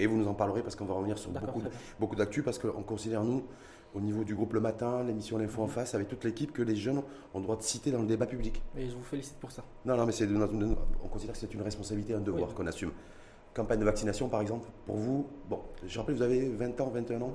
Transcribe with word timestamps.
Et 0.00 0.06
vous 0.06 0.16
nous 0.16 0.26
en 0.26 0.34
parlerez 0.34 0.62
parce 0.62 0.74
qu'on 0.76 0.86
va 0.86 0.94
revenir 0.94 1.18
sur 1.18 1.30
beaucoup, 1.30 1.62
beaucoup 2.00 2.16
d'actu 2.16 2.42
parce 2.42 2.58
qu'on 2.58 2.82
considère, 2.82 3.22
nous, 3.22 3.44
au 3.94 4.00
niveau 4.00 4.24
du 4.24 4.34
groupe 4.34 4.54
Le 4.54 4.60
Matin, 4.60 5.04
l'émission 5.04 5.36
L'Info 5.36 5.62
en 5.62 5.66
face, 5.66 5.94
avec 5.94 6.08
toute 6.08 6.24
l'équipe, 6.24 6.52
que 6.52 6.62
les 6.62 6.74
jeunes 6.74 7.02
ont 7.34 7.38
le 7.38 7.42
droit 7.42 7.56
de 7.56 7.62
citer 7.62 7.90
dans 7.90 8.00
le 8.00 8.06
débat 8.06 8.26
public. 8.26 8.62
Et 8.78 8.88
je 8.88 8.96
vous 8.96 9.02
félicite 9.02 9.36
pour 9.36 9.50
ça. 9.50 9.62
Non, 9.84 9.96
non, 9.96 10.06
mais 10.06 10.12
c'est 10.12 10.26
on 10.26 11.08
considère 11.08 11.34
que 11.34 11.38
c'est 11.38 11.52
une 11.52 11.60
responsabilité, 11.60 12.14
un 12.14 12.20
devoir 12.20 12.54
qu'on 12.54 12.66
assume. 12.66 12.92
Campagne 13.52 13.80
de 13.80 13.84
vaccination, 13.84 14.28
par 14.28 14.40
exemple, 14.40 14.68
pour 14.86 14.96
vous, 14.96 15.26
bon, 15.48 15.60
je 15.84 15.98
rappelle, 15.98 16.14
vous 16.14 16.22
avez 16.22 16.48
20 16.48 16.80
ans, 16.80 16.88
21 16.94 17.20
ans 17.20 17.32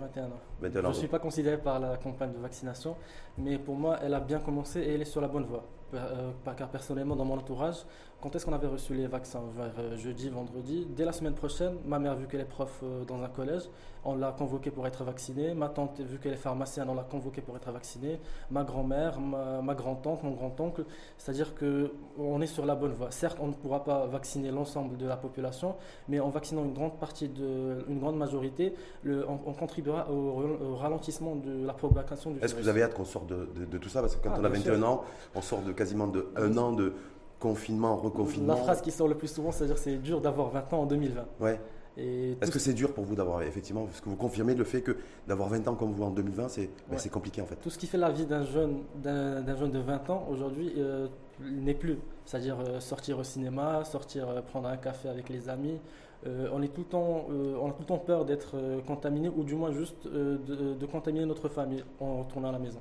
21 0.61 0.79
ans. 0.79 0.83
je 0.83 0.87
ne 0.87 0.93
suis 0.93 1.07
pas 1.07 1.19
considéré 1.19 1.57
par 1.57 1.79
la 1.79 1.97
campagne 1.97 2.31
de 2.31 2.39
vaccination, 2.39 2.95
mais 3.37 3.59
pour 3.59 3.75
moi, 3.75 3.99
elle 4.01 4.13
a 4.13 4.21
bien 4.21 4.39
commencé 4.39 4.79
et 4.79 4.93
elle 4.93 5.01
est 5.01 5.05
sur 5.05 5.19
la 5.19 5.27
bonne 5.27 5.43
voie. 5.43 5.65
Euh, 5.95 6.31
car 6.57 6.69
personnellement, 6.69 7.15
dans 7.15 7.25
mon 7.25 7.37
entourage, 7.37 7.85
quand 8.21 8.35
est-ce 8.35 8.45
qu'on 8.45 8.53
avait 8.53 8.67
reçu 8.67 8.93
les 8.93 9.07
vaccins? 9.07 9.43
Vers 9.55 9.71
euh, 9.77 9.97
jeudi, 9.97 10.29
vendredi. 10.29 10.87
Dès 10.89 11.05
la 11.05 11.11
semaine 11.11 11.35
prochaine, 11.35 11.75
ma 11.85 11.99
mère, 11.99 12.15
vu 12.15 12.27
qu'elle 12.27 12.41
est 12.41 12.45
prof 12.45 12.79
euh, 12.81 13.03
dans 13.05 13.21
un 13.21 13.27
collège, 13.27 13.63
on 14.03 14.15
l'a 14.15 14.31
convoquée 14.31 14.71
pour 14.71 14.87
être 14.87 15.03
vaccinée. 15.03 15.53
Ma 15.53 15.69
tante, 15.69 15.99
vu 15.99 16.17
qu'elle 16.19 16.33
est 16.33 16.37
pharmacienne, 16.37 16.87
on 16.89 16.95
l'a 16.95 17.03
convoquée 17.03 17.41
pour 17.41 17.55
être 17.55 17.71
vaccinée. 17.71 18.19
Ma 18.51 18.63
grand-mère, 18.63 19.19
ma, 19.19 19.73
grand-tante, 19.73 20.23
mon 20.23 20.31
grand-oncle. 20.31 20.85
C'est-à-dire 21.17 21.53
qu'on 21.55 22.41
est 22.41 22.47
sur 22.47 22.65
la 22.65 22.75
bonne 22.75 22.93
voie. 22.93 23.09
Certes, 23.09 23.37
on 23.41 23.47
ne 23.47 23.53
pourra 23.53 23.83
pas 23.83 24.05
vacciner 24.05 24.51
l'ensemble 24.51 24.97
de 24.97 25.07
la 25.07 25.17
population, 25.17 25.75
mais 26.07 26.19
en 26.19 26.29
vaccinant 26.29 26.63
une 26.63 26.73
grande 26.73 26.99
partie, 26.99 27.29
de, 27.29 27.83
une 27.87 27.99
grande 27.99 28.17
majorité, 28.17 28.75
le, 29.03 29.27
on, 29.27 29.53
contribuera 29.53 30.09
au, 30.11 30.75
ralentissement 30.75 31.35
de 31.35 31.65
la 31.65 31.73
propagation 31.73 32.29
du 32.29 32.35
virus. 32.35 32.45
Est-ce 32.51 32.55
que 32.55 32.61
vous 32.61 32.69
avez 32.69 32.83
hâte 32.83 32.93
qu'on 32.93 33.05
sorte 33.05 33.27
de, 33.27 33.77
tout 33.77 33.89
ça? 33.89 34.01
Parce 34.01 34.15
que 34.15 34.23
quand 34.23 34.33
ah, 34.35 34.39
on 34.39 34.43
a 34.43 34.49
21 34.49 34.83
ans, 34.83 35.03
on 35.33 35.41
sort 35.41 35.61
de 35.61 35.71
quasiment 35.85 36.07
de 36.07 36.27
un 36.35 36.57
an 36.57 36.71
de 36.71 36.93
confinement, 37.39 37.95
reconfinement. 37.95 38.55
La 38.55 38.59
phrase 38.59 38.81
qui 38.81 38.89
sort 38.89 39.07
le 39.07 39.15
plus 39.15 39.27
souvent, 39.27 39.51
c'est-à-dire 39.51 39.77
c'est 39.77 39.97
dur 39.97 40.19
d'avoir 40.19 40.49
20 40.49 40.73
ans 40.73 40.81
en 40.81 40.85
2020. 40.87 41.25
Ouais. 41.39 41.59
Est-ce 41.97 42.51
que 42.51 42.59
c'est 42.59 42.73
dur 42.73 42.91
pour 42.93 43.05
vous 43.05 43.15
d'avoir, 43.15 43.41
effectivement, 43.43 43.87
est-ce 43.89 44.01
que 44.01 44.09
vous 44.09 44.17
confirmez 44.17 44.53
le 44.55 44.65
fait 44.65 44.81
que 44.81 44.97
d'avoir 45.27 45.47
20 45.47 45.67
ans 45.67 45.75
comme 45.75 45.91
vous 45.91 46.03
en 46.03 46.09
2020, 46.09 46.49
c'est 46.49 46.69
ben, 46.89 46.97
compliqué 47.09 47.41
en 47.41 47.45
fait 47.45 47.55
Tout 47.55 47.69
ce 47.69 47.77
qui 47.77 47.87
fait 47.87 47.99
la 47.99 48.09
vie 48.09 48.25
d'un 48.25 48.43
jeune, 48.43 48.79
d'un 48.95 49.55
jeune 49.55 49.71
de 49.71 49.79
20 49.79 50.09
ans 50.09 50.27
aujourd'hui 50.29 50.73
euh, 50.77 51.07
n'est 51.39 51.75
plus. 51.75 51.97
C'est-à-dire 52.25 52.57
euh, 52.59 52.79
sortir 52.81 53.19
au 53.19 53.23
cinéma, 53.23 53.85
sortir 53.85 54.27
euh, 54.27 54.41
prendre 54.41 54.67
un 54.67 54.77
café 54.77 55.07
avec 55.07 55.29
les 55.29 55.47
amis. 55.47 55.79
on, 56.25 56.61
est 56.63 56.69
tout 56.69 56.81
le 56.81 56.87
temps, 56.87 57.27
on 57.29 57.69
a 57.69 57.71
tout 57.71 57.81
le 57.81 57.85
temps 57.85 57.99
peur 57.99 58.25
d'être 58.25 58.55
contaminé 58.87 59.29
ou 59.29 59.43
du 59.43 59.53
moins 59.53 59.71
juste 59.71 60.07
de, 60.07 60.39
de, 60.73 60.85
contaminer 60.87 61.25
notre 61.25 61.49
famille 61.49 61.83
en 61.99 62.23
retournant 62.23 62.49
à 62.49 62.51
la 62.51 62.59
maison. 62.59 62.79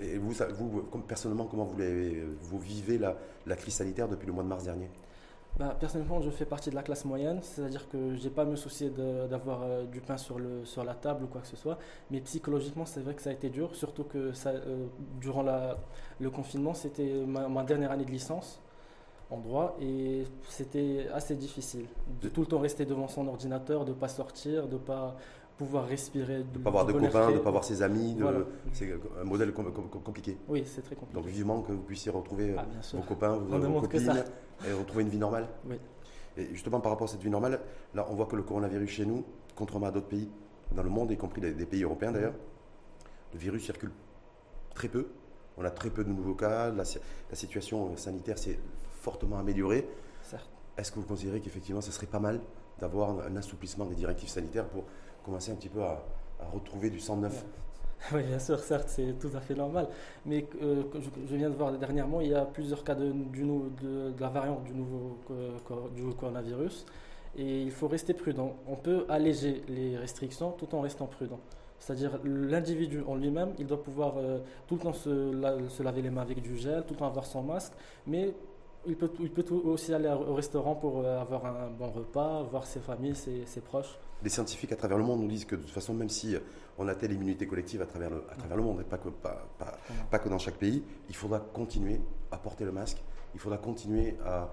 Et 0.00 0.18
vous, 0.18 0.32
vous 0.32 0.82
personnellement, 1.06 1.46
comment 1.46 1.64
vous, 1.64 1.78
vous 2.40 2.58
vivez 2.58 2.98
la, 2.98 3.16
la, 3.46 3.56
crise 3.56 3.74
sanitaire 3.74 4.08
depuis 4.08 4.26
le 4.26 4.32
mois 4.32 4.42
de 4.42 4.48
mars 4.48 4.64
dernier? 4.64 4.88
Bah, 5.58 5.76
Personnellement, 5.78 6.20
je 6.22 6.30
fais 6.30 6.46
partie 6.46 6.70
de 6.70 6.74
la 6.74 6.82
classe 6.82 7.04
moyenne, 7.04 7.40
c'est-à-dire 7.42 7.86
que 7.88 8.16
je 8.16 8.24
n'ai 8.24 8.30
pas 8.30 8.42
à 8.42 8.44
me 8.46 8.56
soucier 8.56 8.90
d'avoir 8.90 9.62
euh, 9.62 9.84
du 9.84 10.00
pain 10.00 10.16
sur, 10.16 10.38
le, 10.38 10.64
sur 10.64 10.82
la 10.82 10.94
table 10.94 11.24
ou 11.24 11.26
quoi 11.26 11.42
que 11.42 11.46
ce 11.46 11.56
soit. 11.56 11.78
Mais 12.10 12.20
psychologiquement, 12.20 12.86
c'est 12.86 13.00
vrai 13.00 13.14
que 13.14 13.20
ça 13.20 13.30
a 13.30 13.32
été 13.34 13.50
dur, 13.50 13.74
surtout 13.76 14.04
que 14.04 14.32
ça, 14.32 14.50
euh, 14.50 14.86
durant 15.20 15.42
la, 15.42 15.76
le 16.20 16.30
confinement, 16.30 16.72
c'était 16.72 17.12
ma, 17.26 17.62
dernière 17.64 17.92
année 17.92 18.06
de 18.06 18.10
licence 18.10 18.60
en 19.30 19.38
droit 19.38 19.76
et 19.80 20.24
c'était 20.48 21.08
assez 21.12 21.34
difficile 21.34 21.86
de 22.20 22.28
tout 22.28 22.42
le 22.42 22.46
temps 22.46 22.58
rester 22.58 22.84
devant 22.84 23.08
son 23.08 23.26
ordinateur, 23.28 23.84
de 23.84 23.90
ne 23.90 23.96
pas 23.96 24.08
sortir, 24.08 24.68
de 24.68 24.74
ne 24.74 24.78
pas 24.78 25.16
pouvoir 25.56 25.86
respirer. 25.86 26.44
De 26.44 26.58
ne 26.58 26.62
pas 26.62 26.70
avoir 26.70 26.86
de 26.86 26.92
copains, 26.92 27.30
de 27.30 27.34
ne 27.34 27.38
pas 27.38 27.50
voir 27.50 27.64
ses 27.64 27.82
amis. 27.82 28.16
C'est 28.72 28.92
un 29.20 29.24
modèle 29.24 29.52
compliqué. 29.52 30.36
Oui, 30.48 30.64
c'est 30.66 30.82
très 30.82 30.96
compliqué. 30.96 31.20
Donc 31.20 31.30
vivement 31.30 31.62
que 31.62 31.72
vous 31.72 31.82
puissiez 31.82 32.10
retrouver 32.10 32.54
ah, 32.58 32.64
vos 32.92 33.02
copains, 33.02 33.36
vos, 33.36 33.80
copines 33.80 34.24
et 34.68 34.72
retrouver 34.72 35.02
une 35.04 35.10
vie 35.10 35.18
normale. 35.18 35.48
Oui. 35.66 35.76
Et 36.36 36.48
justement 36.52 36.80
par 36.80 36.92
rapport 36.92 37.08
à 37.08 37.10
cette 37.10 37.22
vie 37.22 37.30
normale, 37.30 37.60
là 37.94 38.06
on 38.10 38.14
voit 38.14 38.26
que 38.26 38.36
le 38.36 38.42
coronavirus 38.42 38.90
chez 38.90 39.06
nous, 39.06 39.24
contrairement 39.54 39.86
à 39.86 39.90
d'autres 39.90 40.08
pays 40.08 40.30
dans 40.74 40.82
le 40.82 40.88
monde, 40.88 41.10
y 41.10 41.16
compris 41.16 41.40
des, 41.40 41.66
pays 41.66 41.82
européens 41.82 42.12
d'ailleurs, 42.12 42.34
le 43.34 43.38
virus 43.38 43.64
circule 43.64 43.92
très 44.74 44.88
peu. 44.88 45.08
On 45.58 45.64
a 45.64 45.70
très 45.70 45.90
peu 45.90 46.02
de 46.02 46.08
nouveaux 46.08 46.34
cas. 46.34 46.70
La, 46.70 46.84
la 47.30 47.36
situation 47.36 47.94
sanitaire 47.96 48.38
s'est 48.38 48.58
fortement 49.00 49.38
améliorée. 49.38 49.86
Est-ce 50.78 50.90
que 50.90 50.98
vous 50.98 51.06
considérez 51.06 51.40
qu'effectivement, 51.40 51.82
ce 51.82 51.92
serait 51.92 52.06
pas 52.06 52.18
mal 52.18 52.40
d'avoir 52.80 53.10
un 53.26 53.36
assouplissement 53.36 53.84
des 53.84 53.94
directives 53.94 54.28
sanitaires 54.28 54.66
pour 54.66 54.84
commencer 55.24 55.52
un 55.52 55.54
petit 55.54 55.68
peu 55.68 55.82
à, 55.82 56.02
retrouver 56.52 56.90
du 56.90 57.00
sang 57.00 57.16
neuf. 57.16 57.44
Oui, 58.12 58.24
bien 58.24 58.40
sûr, 58.40 58.58
certes, 58.58 58.88
c'est 58.88 59.16
tout 59.20 59.30
à 59.32 59.40
fait 59.40 59.54
normal. 59.54 59.86
Mais 60.26 60.44
euh, 60.60 60.82
je, 60.98 61.36
viens 61.36 61.48
de 61.48 61.54
voir 61.54 61.70
dernièrement, 61.78 62.20
il 62.20 62.30
y 62.30 62.34
a 62.34 62.44
plusieurs 62.44 62.82
cas 62.82 62.96
de, 62.96 63.12
la 64.18 64.28
variante 64.28 64.64
du 64.64 64.72
nouveau 64.72 65.18
du 65.94 66.12
coronavirus. 66.16 66.84
Et 67.36 67.62
il 67.62 67.70
faut 67.70 67.86
rester 67.86 68.12
prudent. 68.12 68.56
On 68.66 68.74
peut 68.74 69.06
alléger 69.08 69.62
les 69.68 69.96
restrictions 69.96 70.50
tout 70.50 70.74
en 70.74 70.80
restant 70.80 71.06
prudent. 71.06 71.38
C'est-à-dire 71.78 72.18
l'individu 72.24 73.02
en 73.06 73.14
lui-même, 73.14 73.54
il 73.58 73.66
doit 73.66 73.82
pouvoir 73.82 74.14
euh, 74.16 74.38
tout 74.66 74.74
le 74.74 74.80
temps 74.80 74.92
se, 74.92 75.32
se, 75.68 75.82
laver 75.82 76.02
les 76.02 76.10
mains 76.10 76.22
avec 76.22 76.42
du 76.42 76.56
gel, 76.56 76.84
tout 76.84 76.94
le 76.94 76.98
temps 76.98 77.06
avoir 77.06 77.26
son 77.26 77.42
masque, 77.42 77.72
mais 78.06 78.34
il 78.86 78.96
peut, 78.96 79.10
il 79.20 79.30
peut 79.30 79.44
aussi 79.52 79.94
aller 79.94 80.08
au 80.08 80.34
restaurant 80.34 80.74
pour 80.74 81.00
euh, 81.00 81.20
avoir 81.20 81.46
un 81.46 81.70
bon 81.70 81.90
repas, 81.90 82.42
voir 82.42 82.66
ses 82.66 82.80
familles, 82.80 83.14
ses, 83.14 83.60
proches. 83.60 83.98
Les 84.22 84.28
scientifiques 84.28 84.72
à 84.72 84.76
travers 84.76 84.98
le 84.98 85.04
monde 85.04 85.20
nous 85.20 85.28
disent 85.28 85.44
que 85.44 85.56
de 85.56 85.62
toute 85.62 85.70
façon, 85.70 85.94
même 85.94 86.08
si 86.08 86.36
on 86.78 86.88
a 86.88 86.94
telle 86.94 87.12
immunité 87.12 87.46
collective 87.46 87.82
à 87.82 87.86
travers 87.86 88.10
le, 88.10 88.24
à 88.30 88.34
travers 88.34 88.56
le 88.56 88.62
monde, 88.62 88.80
et 88.80 88.84
pas 88.84 88.98
que, 88.98 89.08
pas, 89.08 89.48
pas, 90.10 90.18
que 90.18 90.28
dans 90.28 90.38
chaque 90.38 90.56
pays, 90.56 90.82
il 91.08 91.14
faudra 91.14 91.40
continuer 91.40 92.00
à 92.30 92.38
porter 92.38 92.64
le 92.64 92.72
masque, 92.72 93.02
il 93.34 93.40
faudra 93.40 93.58
continuer 93.58 94.16
à 94.24 94.52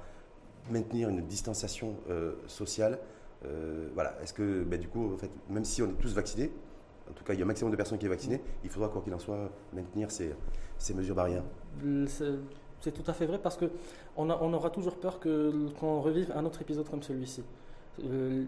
maintenir 0.70 1.10
une 1.10 1.26
distanciation 1.26 1.96
euh, 2.10 2.34
sociale. 2.48 3.00
Euh, 3.46 3.90
voilà. 3.94 4.16
Est-ce 4.22 4.34
que, 4.34 4.64
ben, 4.64 4.80
du 4.80 4.88
coup, 4.88 5.14
en 5.14 5.18
fait, 5.18 5.32
même 5.50 5.66
si 5.66 5.82
on 5.82 5.90
est 5.90 6.02
tous 6.02 6.14
vaccinés, 6.14 6.52
en 7.10 7.14
tout 7.14 7.24
cas, 7.24 7.34
il 7.34 7.40
y 7.40 7.42
a 7.42 7.46
un 7.46 7.48
maximum 7.48 7.72
de 7.72 7.78
personnes 7.78 7.98
qui 7.98 8.06
sont 8.06 8.12
vaccinées, 8.12 8.42
il 8.64 8.70
faudra, 8.70 8.90
quoi 8.90 9.02
qu'il 9.02 9.14
en 9.14 9.20
soit, 9.20 9.50
maintenir 9.74 10.12
ces, 10.12 10.36
ces 10.78 10.94
mesures 10.94 11.16
barrières 11.16 11.44
c'est 12.82 12.92
tout 12.92 13.10
à 13.10 13.14
fait 13.14 13.26
vrai 13.26 13.40
parce 13.40 13.58
qu'on 13.58 13.70
on 14.18 14.54
aura 14.54 14.70
toujours 14.70 14.96
peur 14.96 15.20
qu'on 15.20 16.02
revive 16.02 16.32
un 16.36 16.46
autre 16.46 16.62
épisode 16.62 16.90
comme 16.90 17.04
celui-ci. 17.04 17.44
Euh, 18.06 18.46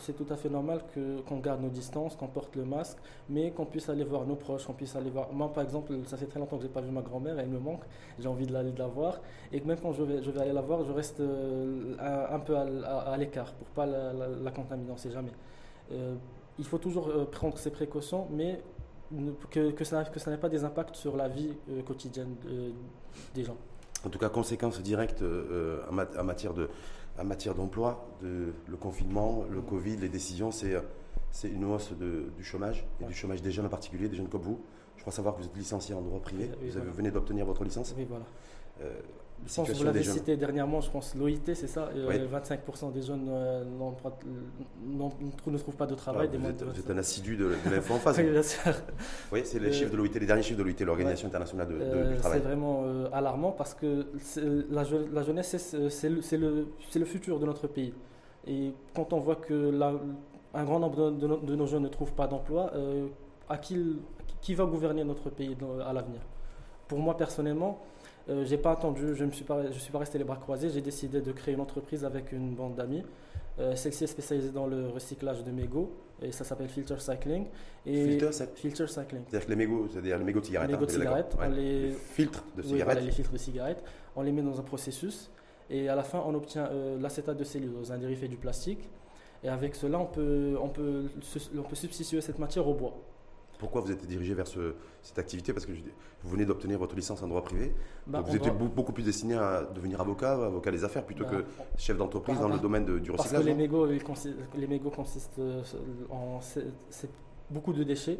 c'est 0.00 0.14
tout 0.14 0.26
à 0.30 0.36
fait 0.36 0.48
normal 0.48 0.80
qu'on 1.26 1.38
garde 1.38 1.62
nos 1.62 1.68
distances, 1.68 2.16
qu'on 2.16 2.26
porte 2.26 2.56
le 2.56 2.64
masque, 2.64 2.98
mais 3.28 3.50
qu'on 3.50 3.64
puisse 3.64 3.88
aller 3.88 4.04
voir 4.04 4.26
nos 4.26 4.36
proches, 4.36 4.66
qu'on 4.66 4.72
puisse 4.72 4.96
aller 4.96 5.10
voir. 5.10 5.32
Moi, 5.32 5.52
par 5.52 5.62
exemple, 5.62 5.92
ça 6.06 6.16
fait 6.16 6.26
très 6.26 6.40
longtemps 6.40 6.56
que 6.56 6.62
je 6.62 6.68
n'ai 6.68 6.72
pas 6.72 6.80
vu 6.80 6.90
ma 6.90 7.02
grand-mère, 7.02 7.38
elle 7.38 7.48
me 7.48 7.58
manque, 7.58 7.82
j'ai 8.18 8.28
envie 8.28 8.46
de 8.46 8.52
l'aller 8.52 8.72
la 8.76 8.86
voir, 8.86 9.20
et 9.52 9.60
même 9.60 9.78
quand 9.80 9.92
je 9.92 10.02
vais, 10.02 10.40
aller 10.40 10.52
la 10.52 10.60
voir, 10.62 10.84
je 10.84 10.92
reste 10.92 11.20
euh, 11.20 11.94
un, 12.30 12.40
peu 12.40 12.56
à, 12.56 13.16
l'écart 13.16 13.52
pour 13.52 13.68
pas 13.68 13.86
la, 13.86 14.12
la, 14.12 14.50
contaminer, 14.50 14.90
on 14.90 14.94
ne 14.94 14.98
sait 14.98 15.10
jamais. 15.10 15.32
Euh, 15.92 16.14
il 16.58 16.64
faut 16.64 16.78
toujours 16.78 17.10
prendre 17.30 17.56
ses 17.56 17.70
précautions, 17.70 18.26
mais 18.30 18.60
que, 19.50 19.70
que 19.70 19.84
ça, 19.84 20.04
que 20.04 20.18
ça 20.18 20.30
n'ait 20.30 20.38
pas 20.38 20.48
des 20.48 20.64
impacts 20.64 20.96
sur 20.96 21.16
la 21.16 21.28
vie 21.28 21.52
euh, 21.70 21.82
quotidienne 21.82 22.34
des 23.34 23.44
gens. 23.44 23.56
En 24.04 24.08
tout 24.08 24.18
cas, 24.18 24.28
conséquences 24.28 24.80
directes 24.80 25.22
euh, 25.22 25.80
en, 25.88 26.24
matière 26.24 26.54
de, 26.54 26.68
en 27.18 27.24
matière 27.24 27.54
d'emploi, 27.54 28.08
de, 28.20 28.52
le 28.66 28.76
confinement, 28.76 29.44
le 29.50 29.60
Covid, 29.60 29.96
les 29.96 30.08
décisions, 30.08 30.50
c'est, 30.50 30.74
c'est 31.30 31.48
une 31.48 31.64
hausse 31.64 31.92
de, 31.92 32.30
du 32.36 32.42
chômage, 32.42 32.84
et 33.00 33.04
du 33.04 33.14
chômage 33.14 33.42
des 33.42 33.52
jeunes 33.52 33.66
en 33.66 33.70
particulier, 33.70 34.08
des 34.08 34.16
jeunes 34.16 34.28
comme 34.28 34.42
vous. 34.42 34.60
Je 34.96 35.02
crois 35.02 35.12
savoir 35.12 35.34
que 35.34 35.40
vous 35.40 35.46
êtes 35.46 35.56
licencié 35.56 35.94
en 35.94 36.00
droit 36.00 36.20
privé, 36.20 36.50
vous 36.62 36.76
avez, 36.76 36.90
venez 36.90 37.10
d'obtenir 37.10 37.44
votre 37.46 37.64
licence. 37.64 37.94
Oui, 37.96 38.06
voilà. 38.08 38.24
Euh, 39.42 39.48
je 39.48 39.54
pense 39.54 39.68
que 39.68 39.74
vous 39.74 39.84
l'avez 39.84 40.02
cité 40.02 40.36
dernièrement, 40.36 40.80
je 40.80 40.90
pense 40.90 41.14
l'OIT, 41.14 41.54
c'est 41.54 41.66
ça 41.66 41.90
25% 41.94 42.88
euh, 42.88 42.90
des 42.90 43.02
jeunes 43.02 43.28
euh, 43.28 43.64
ne 44.84 45.58
trouvent 45.58 45.76
pas 45.76 45.86
de 45.86 45.94
travail. 45.94 46.28
vous, 46.32 46.48
êtes, 46.48 46.90
un 46.90 46.98
assidu 46.98 47.36
de, 47.36 47.52
l'info 47.70 47.94
en 47.94 47.98
face. 47.98 48.16
oui, 48.18 48.30
bien 48.30 48.42
sûr. 48.42 48.72
Oui, 49.32 49.42
c'est 49.44 49.58
les 49.58 49.72
chiffres 49.72 49.90
de 49.90 49.96
l'OIT, 49.96 50.10
les 50.14 50.26
derniers 50.26 50.42
chiffres 50.42 50.58
de 50.58 50.64
l'OIT, 50.64 50.84
l'Organisation 50.84 51.28
internationale 51.28 51.68
de, 51.68 52.12
du 52.12 52.16
travail. 52.18 52.40
C'est 52.40 52.46
vraiment 52.46 52.84
alarmant 53.12 53.52
parce 53.52 53.74
que 53.74 54.06
la, 54.70 54.84
la, 55.12 55.22
jeunesse, 55.22 55.56
c'est 55.88 56.08
le, 56.08 56.66
le, 56.94 57.04
futur 57.04 57.38
de 57.38 57.46
notre 57.46 57.66
pays. 57.66 57.94
Et 58.46 58.72
quand 58.94 59.12
on 59.12 59.20
voit 59.20 59.36
que 59.36 59.78
un 60.54 60.64
grand 60.64 60.80
nombre 60.80 61.10
de, 61.10 61.56
nos 61.56 61.66
jeunes 61.66 61.82
ne 61.82 61.88
trouvent 61.88 62.14
pas 62.14 62.26
d'emploi, 62.26 62.72
à 63.48 63.58
qui, 63.58 63.98
qui 64.40 64.54
va 64.54 64.64
gouverner 64.66 65.04
notre 65.04 65.30
pays 65.30 65.56
à 65.84 65.92
l'avenir? 65.92 66.20
Pour 66.86 66.98
moi, 66.98 67.16
personnellement, 67.16 67.80
euh, 68.28 68.44
j'ai 68.44 68.58
pas 68.58 68.72
attendu, 68.72 69.14
je 69.14 69.24
ne 69.24 69.30
suis, 69.30 69.44
pas, 69.44 69.70
je 69.70 69.78
suis 69.78 69.92
pas 69.92 69.98
resté 69.98 70.18
les 70.18 70.24
bras 70.24 70.36
croisés. 70.36 70.70
J'ai 70.70 70.80
décidé 70.80 71.20
de 71.20 71.32
créer 71.32 71.54
une 71.54 71.60
entreprise 71.60 72.04
avec 72.04 72.32
une 72.32 72.54
bande 72.54 72.74
d'amis. 72.74 73.02
Euh, 73.58 73.76
Celle-ci 73.76 74.04
est 74.04 74.08
spécialisée 74.08 74.50
dans 74.50 74.66
le 74.66 74.88
recyclage 74.88 75.44
de 75.44 75.50
mégots 75.50 75.90
et 76.22 76.32
ça 76.32 76.44
s'appelle 76.44 76.68
Filter 76.68 76.98
Cycling. 76.98 77.46
Et 77.84 78.08
filter, 78.08 78.30
filter 78.54 78.86
Cycling. 78.86 79.22
C'est-à-dire 79.28 79.48
les 79.48 79.56
mégots, 79.56 79.88
c'est-à-dire 79.90 80.18
les 80.18 80.24
mégots 80.24 80.40
de 80.40 80.46
cigarettes. 80.46 80.68
Les 80.68 80.74
mégots 80.74 80.86
de 80.86 80.90
cigarettes, 80.90 81.36
on 81.38 81.48
les... 81.50 81.90
filtres 81.90 82.44
de 82.56 82.62
cigarettes. 82.62 82.98
Oui, 83.00 83.06
les 83.06 83.12
filtres 83.12 83.32
de 83.32 83.38
cigarettes. 83.38 83.84
On 84.16 84.22
les 84.22 84.32
met 84.32 84.42
dans 84.42 84.58
un 84.58 84.62
processus 84.62 85.30
et 85.70 85.88
à 85.88 85.94
la 85.94 86.02
fin, 86.02 86.22
on 86.26 86.34
obtient 86.34 86.66
euh, 86.66 87.00
l'acétate 87.00 87.38
de 87.38 87.44
cellulose, 87.44 87.92
un 87.92 87.98
dérivé 87.98 88.28
du 88.28 88.36
plastique. 88.36 88.88
Et 89.42 89.48
avec 89.48 89.74
cela, 89.74 89.98
on 89.98 90.06
peut, 90.06 90.56
on 90.60 90.68
peut, 90.68 91.06
on 91.58 91.62
peut 91.62 91.74
substituer 91.74 92.20
cette 92.20 92.38
matière 92.38 92.68
au 92.68 92.74
bois. 92.74 92.94
Pourquoi 93.62 93.80
vous 93.80 93.92
êtes 93.92 94.04
dirigé 94.08 94.34
vers 94.34 94.48
cette 94.48 95.18
activité? 95.20 95.52
Parce 95.52 95.66
que 95.66 95.70
vous 95.70 96.30
venez 96.30 96.44
d'obtenir 96.44 96.80
votre 96.80 96.96
licence 96.96 97.22
en 97.22 97.28
droit 97.28 97.44
privé. 97.44 97.72
Bah, 98.08 98.20
vous 98.20 98.34
étiez 98.34 98.50
beaucoup 98.50 98.92
plus 98.92 99.04
destiné 99.04 99.34
à 99.36 99.62
devenir 99.62 100.00
avocat, 100.00 100.32
avocat 100.32 100.72
des 100.72 100.82
affaires, 100.82 101.06
plutôt 101.06 101.22
bah, 101.22 101.30
que 101.30 101.44
chef 101.78 101.96
d'entreprise 101.96 102.40
dans 102.40 102.48
le 102.48 102.58
domaine 102.58 102.84
du 102.84 103.12
recyclage. 103.12 103.30
Parce 103.30 103.44
que 103.44 103.48
les 103.48 103.54
mégots, 103.54 103.86
les 103.86 104.66
mégots 104.66 104.90
consistent 104.90 105.38
euh, 105.38 105.62
en 106.10 106.40
beaucoup 107.50 107.72
de 107.72 107.84
déchets. 107.84 108.18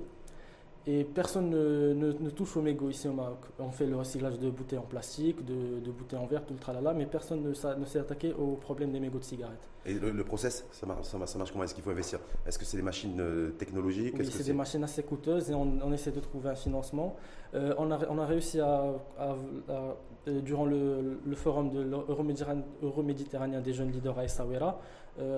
Et 0.86 1.04
personne 1.04 1.50
ne, 1.50 2.30
touche 2.30 2.56
aux 2.56 2.62
mégots 2.62 2.90
ici 2.90 3.06
au 3.06 3.12
Maroc. 3.12 3.38
On 3.60 3.70
fait 3.70 3.86
le 3.86 3.96
recyclage 3.96 4.38
de 4.38 4.50
bouteilles 4.50 4.80
en 4.80 4.82
plastique, 4.82 5.44
de, 5.44 5.90
bouteilles 5.90 6.18
en 6.18 6.26
verre, 6.26 6.44
tout 6.44 6.54
le 6.54 6.58
tralala, 6.58 6.92
mais 6.92 7.06
personne 7.06 7.42
ne, 7.42 7.54
s'est 7.54 7.98
attaqué 7.98 8.32
au 8.32 8.56
problème 8.56 8.90
des 8.90 8.98
mégots 8.98 9.18
de 9.18 9.24
cigarettes. 9.24 9.68
Et 9.86 9.94
le, 9.94 10.24
process, 10.24 10.64
ça 10.72 10.86
marche, 10.86 11.04
ça, 11.04 11.18
marche, 11.18 11.52
comment? 11.52 11.64
Est-ce 11.64 11.74
qu'il 11.74 11.84
faut 11.84 11.90
investir? 11.90 12.18
Est-ce 12.46 12.58
que 12.58 12.64
c'est 12.64 12.76
des 12.76 12.82
machines 12.82 13.20
euh, 13.20 13.50
technologiques? 13.50 14.14
Oui, 14.18 14.26
c'est 14.26 14.44
des 14.44 14.52
machines 14.52 14.82
assez 14.82 15.02
coûteuses 15.02 15.50
et 15.50 15.54
on, 15.54 15.92
essaie 15.92 16.12
de 16.12 16.20
trouver 16.20 16.50
un 16.50 16.54
financement. 16.54 17.16
Euh, 17.54 17.74
on, 17.78 17.90
a, 17.90 17.98
on, 18.08 18.18
a, 18.18 18.26
réussi 18.26 18.60
à, 18.60 18.94
euh, 19.18 20.40
durant 20.40 20.66
le, 20.66 21.18
forum 21.34 21.70
de 21.70 21.80
l'Euroméditerranéen 21.80 23.60
des 23.60 23.72
jeunes 23.72 23.90
leaders 23.90 24.18
à 24.18 24.24
Essaouira, 24.24 24.80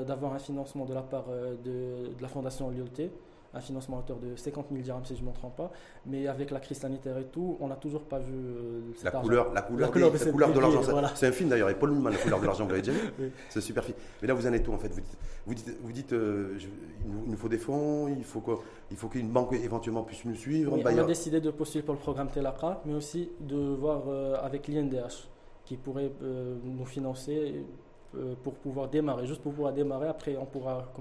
d'avoir 0.06 0.32
un 0.34 0.38
financement 0.38 0.84
de 0.84 0.94
la 0.94 1.02
part 1.02 1.26
de, 1.64 2.14
de 2.14 2.22
la 2.22 2.28
fondation 2.28 2.70
Lyoté 2.70 3.10
un 3.54 3.60
financement 3.60 3.96
à 3.96 4.00
hauteur 4.00 4.18
de 4.18 4.36
50 4.36 4.66
000 4.70 4.82
dirhams 4.82 5.04
si 5.04 5.16
je 5.16 5.22
ne 5.22 5.28
me 5.28 5.32
trompe 5.32 5.56
pas. 5.56 5.70
Mais 6.06 6.26
avec 6.26 6.50
la 6.50 6.60
crise 6.60 6.78
sanitaire 6.78 7.16
et 7.18 7.24
tout, 7.24 7.56
on 7.60 7.68
n'a 7.68 7.76
toujours 7.76 8.02
pas 8.02 8.18
vu 8.18 8.34
euh, 8.34 8.80
la, 9.02 9.10
couleur, 9.10 9.52
la, 9.52 9.62
couleur, 9.62 9.90
couleur, 9.90 10.10
de, 10.12 10.54
de 10.54 10.60
l'argent. 10.60 10.82
C'est 11.14 11.26
un 11.26 11.32
film 11.32 11.48
d'ailleurs, 11.48 11.70
et 11.70 11.74
Paul 11.74 11.92
Newman, 11.92 12.12
La 12.12 12.18
couleur 12.18 12.40
de 12.40 12.46
l'argent, 12.46 12.64
vous 12.64 12.70
l'avez 12.70 12.82
déjà 12.82 12.92
vu? 12.98 13.32
C'est 13.48 13.60
super 13.60 13.84
film. 13.84 13.96
Mais 14.20 14.28
là, 14.28 14.34
vous 14.34 14.46
en 14.46 14.52
êtes 14.52 14.66
où 14.68 14.72
en 14.72 14.78
fait? 14.78 14.92
Vous 15.46 15.54
dites, 15.54 15.76
vous 15.82 15.92
dites, 15.92 16.12
euh, 16.12 16.58
il 17.04 17.30
nous 17.30 17.36
faut 17.36 17.48
des 17.48 17.58
fonds, 17.58 18.08
il 18.08 18.24
faut 18.24 18.40
quoi? 18.40 18.62
Il 18.90 18.96
faut 18.96 19.08
qu'une 19.08 19.28
banque 19.28 19.52
éventuellement 19.52 20.02
puisse 20.02 20.24
nous 20.24 20.34
suivre. 20.34 20.72
on 20.76 20.84
a 20.84 21.04
décidé 21.04 21.40
de 21.40 21.50
postuler 21.50 21.82
pour 21.82 21.94
le 21.94 22.00
programme 22.00 22.28
Telacra, 22.28 22.82
mais 22.84 22.94
aussi 22.94 23.30
de 23.40 23.56
voir 23.56 24.02
euh, 24.08 24.36
avec 24.42 24.68
l'INDH 24.68 25.28
qui 25.64 25.76
pourrait 25.78 26.12
nous 26.20 26.84
financer 26.84 27.64
pour 28.42 28.54
pouvoir 28.54 28.88
démarrer, 28.88 29.26
juste 29.26 29.42
pour 29.42 29.52
pouvoir 29.52 29.72
démarrer. 29.72 30.08
Après, 30.08 30.36
on 30.36 30.46
pourra, 30.46 30.92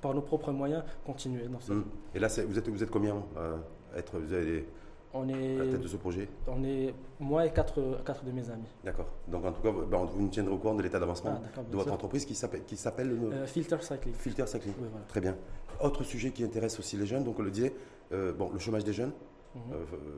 par 0.00 0.14
nos 0.14 0.22
propres 0.22 0.52
moyens, 0.52 0.84
continuer. 1.04 1.46
Dans 1.48 1.74
mmh. 1.74 1.84
Et 2.14 2.18
là, 2.18 2.28
vous 2.46 2.58
êtes, 2.58 2.68
vous 2.68 2.82
êtes 2.82 2.90
combien 2.90 3.22
à 3.36 3.98
être 3.98 4.18
vous 4.18 4.32
avez 4.32 4.66
on 5.14 5.28
est, 5.28 5.60
à 5.60 5.64
la 5.64 5.70
tête 5.72 5.80
de 5.80 5.88
ce 5.88 5.96
projet? 5.96 6.28
On 6.46 6.64
est 6.64 6.94
moi 7.20 7.44
et 7.46 7.52
quatre, 7.52 8.02
quatre 8.04 8.24
de 8.24 8.30
mes 8.30 8.48
amis. 8.50 8.68
D'accord. 8.84 9.08
Donc 9.28 9.44
en 9.44 9.52
tout 9.52 9.60
cas, 9.60 9.70
ben, 9.70 10.04
vous 10.04 10.22
nous 10.22 10.28
tiendrez 10.28 10.52
au 10.52 10.58
courant 10.58 10.74
de 10.74 10.82
l'état 10.82 10.98
d'avancement 10.98 11.40
ah, 11.56 11.60
de 11.62 11.76
votre 11.76 11.92
entreprise 11.92 12.24
qui 12.24 12.34
s'appelle 12.34 12.64
qui 12.64 12.76
s'appelle 12.76 13.10
euh, 13.10 13.46
Filter 13.46 13.76
Cycling. 13.80 14.14
Filter 14.14 14.46
Cycling. 14.46 14.74
Très 15.08 15.20
bien. 15.20 15.36
Autre 15.80 16.02
sujet 16.04 16.30
qui 16.30 16.44
intéresse 16.44 16.78
aussi 16.78 16.96
les 16.96 17.06
jeunes, 17.06 17.24
donc 17.24 17.38
on 17.38 17.42
le 17.42 17.50
disait, 17.50 17.74
euh, 18.12 18.32
bon, 18.32 18.50
le 18.52 18.58
chômage 18.58 18.84
des 18.84 18.92
jeunes 18.92 19.12
mmh. 19.54 19.60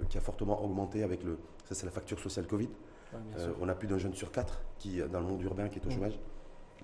qui 0.09 0.19
a 0.19 0.21
fortement 0.21 0.63
augmenté 0.63 1.03
avec 1.03 1.25
le, 1.25 1.39
ça 1.65 1.75
c'est 1.75 1.87
la 1.87 1.93
facture 1.93 2.21
sociale 2.21 2.47
Covid. 2.47 2.69
on 3.61 3.69
a 3.69 3.75
plus 3.75 3.89
d'un 3.89 3.99
jeune 3.99 4.15
sur 4.15 4.31
quatre 4.31 4.63
qui 4.79 5.01
dans 5.11 5.21
le 5.21 5.27
monde 5.27 5.43
urbain 5.43 5.69
qui 5.69 5.79
est 5.79 5.87
au 5.87 5.89
mmh. 5.89 5.93
chômage. 5.93 6.19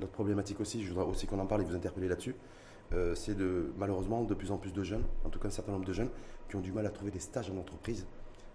Notre 0.01 0.13
problématique 0.13 0.61
aussi, 0.61 0.83
je 0.83 0.93
voudrais 0.93 1.05
aussi 1.05 1.27
qu'on 1.27 1.39
en 1.39 1.47
parle 1.47 1.63
et 1.63 1.65
vous 1.65 1.75
interpeller 1.75 2.09
là-dessus, 2.09 2.35
euh, 2.93 3.15
c'est 3.15 3.37
de, 3.37 3.73
malheureusement 3.79 4.25
de 4.25 4.35
plus 4.35 4.51
en 4.51 4.57
plus 4.57 4.73
de 4.73 4.83
jeunes, 4.83 5.05
en 5.25 5.29
tout 5.29 5.39
cas 5.39 5.49
un 5.49 5.53
certain 5.53 5.73
nombre 5.73 5.85
de 5.85 5.93
jeunes, 5.93 6.09
qui 6.49 6.57
ont 6.57 6.61
du 6.61 6.73
mal 6.73 6.87
à 6.87 6.91
trouver 6.91 7.11
des 7.11 7.21
stages 7.21 7.51
en 7.51 7.57
entreprise 7.59 8.07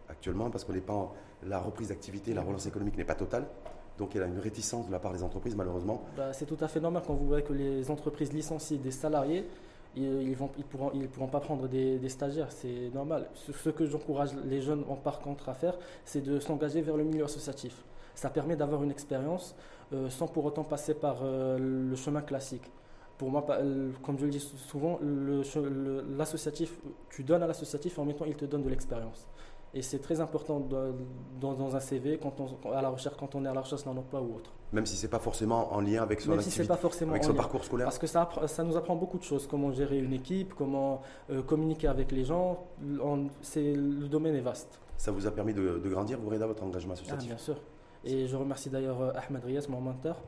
actuellement 0.09 0.50
parce 0.50 0.63
qu'on 0.63 0.74
n'est 0.74 0.81
pas 0.81 1.13
la 1.44 1.59
reprise 1.59 1.89
d'activité, 1.89 2.33
la 2.33 2.42
relance 2.42 2.65
économique 2.65 2.97
n'est 2.97 3.06
pas 3.06 3.15
totale. 3.15 3.45
Donc 3.97 4.13
il 4.13 4.18
y 4.19 4.24
a 4.24 4.25
une 4.25 4.39
réticence 4.39 4.88
de 4.88 4.92
la 4.92 5.00
part 5.00 5.13
des 5.13 5.24
entreprises, 5.24 5.56
malheureusement. 5.56 6.03
Bah, 6.18 6.33
c'est 6.33 6.45
tout 6.45 6.57
à 6.59 6.68
fait 6.68 6.81
normal 6.81 7.03
quand 7.06 7.13
vous 7.13 7.27
voyez 7.27 7.44
que 7.44 7.53
les 7.53 7.89
entreprises 7.89 8.33
licencient 8.33 8.77
des 8.77 8.92
salariés, 8.92 9.45
ils 9.95 10.30
ne 10.30 10.36
pourront, 10.36 11.27
pas 11.27 11.39
prendre 11.39 11.68
des, 11.69 12.09
stagiaires, 12.09 12.51
c'est 12.51 12.89
normal. 12.94 13.30
Ce, 13.33 13.69
que 13.69 13.86
j'encourage 13.86 14.31
les 14.45 14.62
jeunes 14.62 14.83
en 14.89 14.95
par 14.95 15.19
contre 15.19 15.47
à 15.47 15.53
faire, 15.53 15.77
c'est 16.03 16.21
de 16.21 16.39
s'engager 16.39 16.81
vers 16.81 16.97
le 16.97 17.06
milieu 17.06 17.24
associatif. 17.24 17.83
Ça 18.15 18.29
permet 18.29 18.56
d'avoir 18.56 18.83
une 18.83 18.91
expérience 18.91 19.56
euh, 19.94 20.09
sans 20.09 20.27
pour 20.27 20.45
autant 20.45 20.63
passer 20.63 20.95
par 20.95 21.17
euh, 21.21 21.59
le 21.59 21.95
chemin 21.95 22.21
classique. 22.21 22.71
Pour 23.17 23.29
moi, 23.29 23.45
euh, 23.50 23.91
comme 24.03 24.17
je 24.17 24.25
le 24.25 24.31
dis 24.31 24.39
souvent, 24.39 25.00
l'associatif, 26.17 26.77
tu 27.09 27.23
donnes 27.23 27.44
à 27.44 27.47
l'associatif 27.47 27.97
et 27.97 28.01
en 28.01 28.06
même 28.06 28.15
temps, 28.15 28.25
il 28.25 28.35
te 28.35 28.45
donne 28.45 28.63
de 28.63 28.69
l'expérience. 28.69 29.27
Et 29.73 29.81
c'est 29.81 30.00
très 30.00 30.21
important 30.21 30.65
dans, 31.39 31.75
un 31.75 31.79
CV 31.79 32.17
quand 32.17 32.33
on, 32.39 32.71
à 32.71 32.81
la 32.81 32.89
recherche, 32.89 33.15
quand 33.17 33.35
on 33.35 33.45
est 33.45 33.47
à 33.47 33.53
la 33.53 33.62
recherche 33.62 33.83
d'un 33.83 33.95
emploi 33.95 34.21
ou 34.21 34.35
autre. 34.35 34.51
Même 34.71 34.85
si 34.85 34.95
ce 34.95 35.06
n'est 35.06 35.09
pas 35.09 35.19
forcément 35.19 35.73
en 35.73 35.81
lien 35.81 36.01
avec 36.01 36.21
son, 36.21 36.35
pas 36.65 36.77
forcément 36.77 37.11
avec 37.11 37.25
son 37.25 37.33
parcours 37.33 37.63
scolaire 37.63 37.85
Parce 37.85 38.00
que 38.00 38.07
ça, 38.07 38.29
ça 38.47 38.63
nous 38.63 38.77
apprend 38.77 38.95
beaucoup 38.95 39.18
de 39.18 39.23
choses. 39.23 39.47
Comment 39.47 39.71
gérer 39.71 40.00
une 40.00 40.13
équipe, 40.13 40.53
comment 40.56 41.01
communiquer 41.45 41.88
avec 41.88 42.11
les 42.13 42.23
gens. 42.23 42.65
le 42.81 44.07
domaine 44.07 44.35
est 44.35 44.41
vaste. 44.41 44.79
Ça 44.97 45.11
vous 45.11 45.27
a 45.27 45.31
permis 45.31 45.53
de, 45.53 45.81
grandir, 45.85 46.19
vous, 46.19 46.29
Reda, 46.29 46.47
votre 46.47 46.63
engagement 46.63 46.94
ah, 46.94 47.00
associatif 47.00 47.27
Bien 47.27 47.38
sûr. 47.38 47.56
Et 48.06 48.28
je 48.28 48.36
remercie 48.36 48.69
d'ailleurs 48.69 49.02
euh, 49.02 49.12
Ahmed 49.16 49.44
Riyaz, 49.44 49.68
mon 49.68 49.81
mentor, 49.81 50.22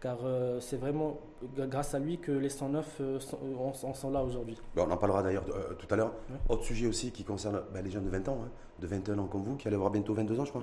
car 0.00 0.18
euh, 0.24 0.60
c'est 0.60 0.76
vraiment 0.76 1.18
grâce 1.56 1.94
à 1.94 1.98
lui 1.98 2.18
que 2.18 2.32
les 2.32 2.50
109 2.50 2.86
euh, 3.00 3.18
sont, 3.20 3.94
sont, 3.94 4.10
là 4.10 4.22
aujourd'hui. 4.22 4.60
on 4.76 4.82
en 4.82 4.96
parlera 4.98 5.22
d'ailleurs 5.22 5.44
tout 5.78 5.86
à 5.90 5.96
l'heure. 5.96 6.12
Autre 6.50 6.64
sujet 6.64 6.86
aussi 6.86 7.10
qui 7.12 7.24
concerne 7.24 7.62
bah, 7.72 7.80
les 7.80 7.90
jeunes 7.90 8.04
de 8.04 8.10
20 8.10 8.28
ans, 8.28 8.38
hein, 8.44 8.50
de 8.78 8.86
21 8.86 9.18
ans 9.18 9.26
comme 9.26 9.42
vous, 9.42 9.56
qui 9.56 9.66
allez 9.66 9.76
avoir 9.76 9.90
bientôt 9.90 10.12
22 10.12 10.38
ans, 10.38 10.44
je 10.44 10.50
crois. 10.50 10.62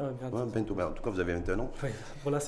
bientôt. 0.53 0.75
Bah, 0.75 0.89
en 0.89 0.93
tout 0.93 1.01
cas, 1.03 1.09
vous 1.09 1.19
avez 1.19 1.33
21 1.33 1.59
ans. 1.59 1.71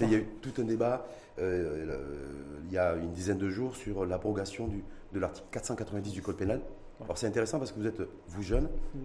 il 0.01 0.11
y 0.11 0.15
a 0.15 0.19
eu 0.19 0.27
tout 0.41 0.53
un 0.59 0.65
débat 0.65 1.05
il 1.39 2.71
y 2.71 2.77
a 2.77 2.93
une 2.93 3.11
dizaine 3.11 3.39
de 3.39 3.49
jours 3.49 3.75
sur 3.75 4.05
l'abrogation 4.05 4.69
de 5.11 5.19
l'article 5.19 5.47
490 5.49 6.11
du 6.11 6.21
Code 6.21 6.37
pénal. 6.37 6.61
Alors 7.03 7.17
c'est 7.17 7.27
intéressant 7.27 7.57
parce 7.57 7.71
que 7.71 7.79
vous 7.79 7.87
êtes, 7.87 8.01
vous 8.27 8.43
jeune, 8.43 8.69
mm. 8.93 8.99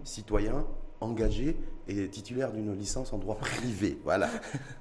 Engagé 1.01 1.57
et 1.87 2.07
titulaire 2.09 2.51
d'une 2.51 2.73
licence 2.75 3.13
en 3.13 3.17
droit 3.17 3.35
privé. 3.35 3.99
voilà. 4.03 4.29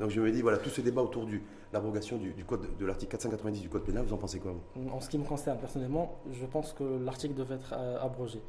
Donc 0.01 0.11
je 0.11 0.21
me 0.21 0.31
dis, 0.31 0.43
voilà, 0.43 0.59
tout 0.59 0.71
ce 0.71 0.81
débat 0.81 1.03
autour 1.03 1.27
de 1.27 1.39
l'abrogation 1.73 2.17
du, 2.17 2.45
code 2.45 2.77
de 2.79 2.87
l'article 2.87 3.13
490 3.13 3.61
du 3.61 3.69
code 3.69 3.85
pénal, 3.85 4.05
vous 4.05 4.13
en 4.13 4.19
pensez 4.19 4.39
quoi 4.39 4.55
En 4.93 5.01
ce 5.01 5.09
qui 5.09 5.19
me 5.19 5.25
concerne 5.25 5.59
personnellement, 5.59 6.19
je 6.33 6.47
pense 6.47 6.73
que 6.73 6.85
l'article 7.05 7.35
devait 7.35 7.57
être 7.57 7.75
euh, 7.77 8.01
abrogé. 8.01 8.41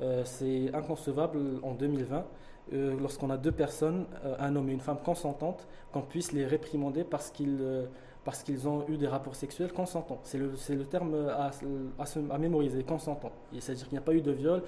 Euh, 0.00 0.22
c'est 0.24 0.74
inconcevable 0.74 1.38
en 1.62 1.74
2020, 1.74 2.24
euh, 2.72 2.96
lorsqu'on 3.00 3.30
a 3.30 3.36
deux 3.36 3.52
personnes, 3.52 4.06
un 4.38 4.56
homme 4.56 4.68
et 4.68 4.72
une 4.72 4.80
femme 4.80 4.98
consentantes, 5.04 5.66
qu'on 5.92 6.02
puisse 6.02 6.32
les 6.32 6.46
réprimander 6.46 7.04
parce 7.04 7.30
qu'ils 7.30 7.88
parce 8.24 8.44
qu'ils 8.44 8.68
ont 8.68 8.88
eu 8.88 8.98
des 8.98 9.08
rapports 9.08 9.34
sexuels 9.34 9.72
consentants. 9.72 10.20
C'est 10.22 10.38
le, 10.38 10.52
le, 10.68 10.84
terme 10.84 11.28
à, 11.28 11.50
à, 11.98 12.04
à 12.30 12.38
mémoriser, 12.38 12.84
consentant. 12.84 13.32
C'est-à-dire 13.58 13.88
qu'il 13.88 13.94
n'y 13.94 13.98
a 13.98 14.06
pas 14.06 14.14
eu 14.14 14.20
de 14.20 14.30
viol, 14.30 14.62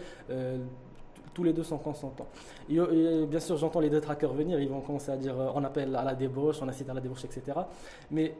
tous 1.35 1.43
les 1.43 1.53
deux 1.53 1.65
sont 1.65 1.79
consentants. 1.79 2.29
Et, 2.71 2.79
bien 3.27 3.41
sûr, 3.41 3.57
j'entends 3.57 3.81
les 3.81 3.91
détraqueurs 3.91 4.33
venir, 4.33 4.59
ils 4.61 4.69
vont 4.69 4.81
commencer 4.81 5.11
à 5.11 5.17
dire 5.17 5.39
euh, 5.39 5.51
on 5.55 5.65
appelle 5.65 5.95
à 5.97 6.05
la 6.05 6.15
débauche, 6.15 6.57
on 6.63 6.69
incite 6.69 6.89
à 6.89 6.95
la 6.95 7.01
débauche, 7.01 7.25
etc. 7.25 7.59
Mais 8.11 8.35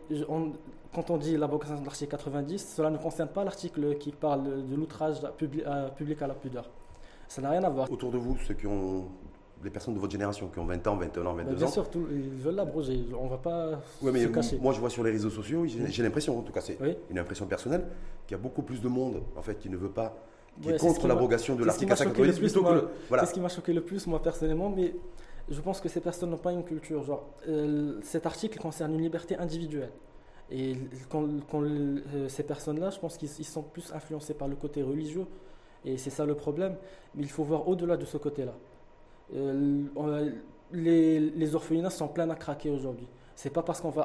quand 0.95 1.11
on 1.11 1.17
dit 1.19 1.37
l'abrogation 1.37 1.81
de 1.81 1.85
l'article 1.85 2.13
90, 2.13 2.75
cela 2.77 2.91
ne 2.91 2.99
concerne 2.99 3.29
pas 3.29 3.45
l'article 3.45 3.99
qui 3.99 4.13
parle 4.13 4.67
de 4.67 4.75
l'outrage 4.75 5.19
public, 5.37 6.23
à 6.23 6.27
la 6.27 6.35
pudeur. 6.35 6.71
Ça 7.29 7.43
n'a 7.43 7.51
rien 7.51 7.65
à 7.65 7.71
voir. 7.71 7.91
Autour 7.91 8.13
de 8.13 8.19
vous, 8.19 8.37
ceux 8.39 8.55
qui 8.55 8.67
ont 8.67 9.07
les 9.63 9.71
personnes 9.71 9.95
de 9.95 9.99
votre 9.99 10.13
génération 10.13 10.49
qui 10.49 10.59
ont 10.59 10.67
20 10.67 10.87
ans, 10.87 10.97
21 10.97 11.27
ans, 11.27 11.35
22 11.35 11.53
ans. 11.53 11.57
Bien 11.57 11.67
sûr, 11.69 11.87
ils 12.13 12.29
veulent 12.31 12.55
l'abroger. 12.55 13.07
On 13.19 13.25
ne 13.25 13.31
va 13.31 13.39
pas 13.39 13.81
se 14.01 14.27
cacher. 14.29 14.59
Moi, 14.59 14.73
je 14.73 14.81
vois 14.81 14.91
sur 14.91 15.03
les 15.03 15.11
réseaux 15.11 15.31
sociaux, 15.31 15.67
j'ai 15.67 16.03
l'impression, 16.03 16.39
en 16.39 16.43
tout 16.43 16.53
cas, 16.53 16.61
c'est 16.61 16.79
une 17.11 17.19
impression 17.19 17.47
personnelle, 17.47 17.87
qu'il 18.27 18.37
y 18.37 18.41
a 18.41 18.43
beaucoup 18.43 18.63
plus 18.63 18.81
de 18.81 18.89
monde 18.89 19.23
en 19.37 19.43
fait 19.43 19.59
qui 19.59 19.69
ne 19.69 19.77
veut 19.77 19.91
pas 19.91 20.15
qui 20.61 20.71
est 20.71 20.79
contre 20.79 21.07
l'abrogation 21.07 21.55
de 21.55 21.65
l'article 21.65 21.89
490 21.91 22.39
plutôt 22.39 22.63
que 22.63 22.89
voilà. 23.09 23.25
C'est 23.25 23.31
ce 23.31 23.35
qui 23.35 23.41
m'a 23.41 23.49
choqué 23.49 23.73
le 23.73 23.81
plus, 23.81 24.07
moi, 24.07 24.23
personnellement, 24.23 24.71
mais 24.71 24.95
je 25.49 25.61
pense 25.61 25.81
que 25.81 25.89
ces 25.89 26.01
personnes 26.01 26.31
n'ont 26.31 26.37
pas 26.37 26.53
une 26.53 26.65
culture. 26.65 27.03
Genre, 27.03 27.25
euh, 27.49 28.01
cet 28.03 28.27
article 28.27 28.59
concerne 28.59 28.95
une 28.95 29.03
liberté 29.03 29.37
individuelle. 29.37 29.91
Et 30.51 30.77
quand, 31.09 31.27
euh, 31.63 32.29
ces 32.29 32.43
personnes-là, 32.43 32.91
je 32.91 32.99
pense 32.99 33.17
qu'ils 33.17 33.29
sont 33.29 33.63
plus 33.63 33.93
influencés 33.93 34.35
par 34.35 34.49
le 34.49 34.57
côté 34.57 34.83
religieux. 34.83 35.27
Et 35.85 35.99
c'est 35.99 36.11
ça 36.11 36.25
le 36.25 36.35
problème. 36.35 36.77
Mais 37.15 37.23
il 37.23 37.31
faut 37.31 37.45
voir 37.45 37.69
au-delà 37.69 37.97
de 37.97 38.05
ce 38.05 38.17
côté-là. 38.17 38.55
Euh, 39.35 40.31
les, 40.73 41.21
les, 41.21 41.55
orphelinats 41.55 41.91
sont 41.91 42.09
pleins 42.09 42.29
à 42.31 42.35
craquer 42.35 42.71
aujourd'hui. 42.71 43.07
C'est 43.37 43.51
pas 43.51 43.63
parce 43.63 43.81
qu'on 43.81 43.91
va 43.91 44.03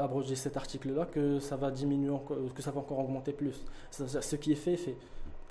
abroger 0.00 0.36
cet 0.36 0.56
article-là 0.56 1.06
que 1.06 1.38
ça 1.38 1.56
va 1.56 1.70
diminuer, 1.70 2.12
que 2.54 2.62
ça 2.62 2.70
va 2.70 2.80
encore 2.80 2.98
augmenter 2.98 3.32
plus. 3.32 3.64
Ce 3.90 4.36
qui 4.36 4.52
est 4.52 4.56
fait 4.56 4.72
est 4.74 4.76
fait. 4.78 4.96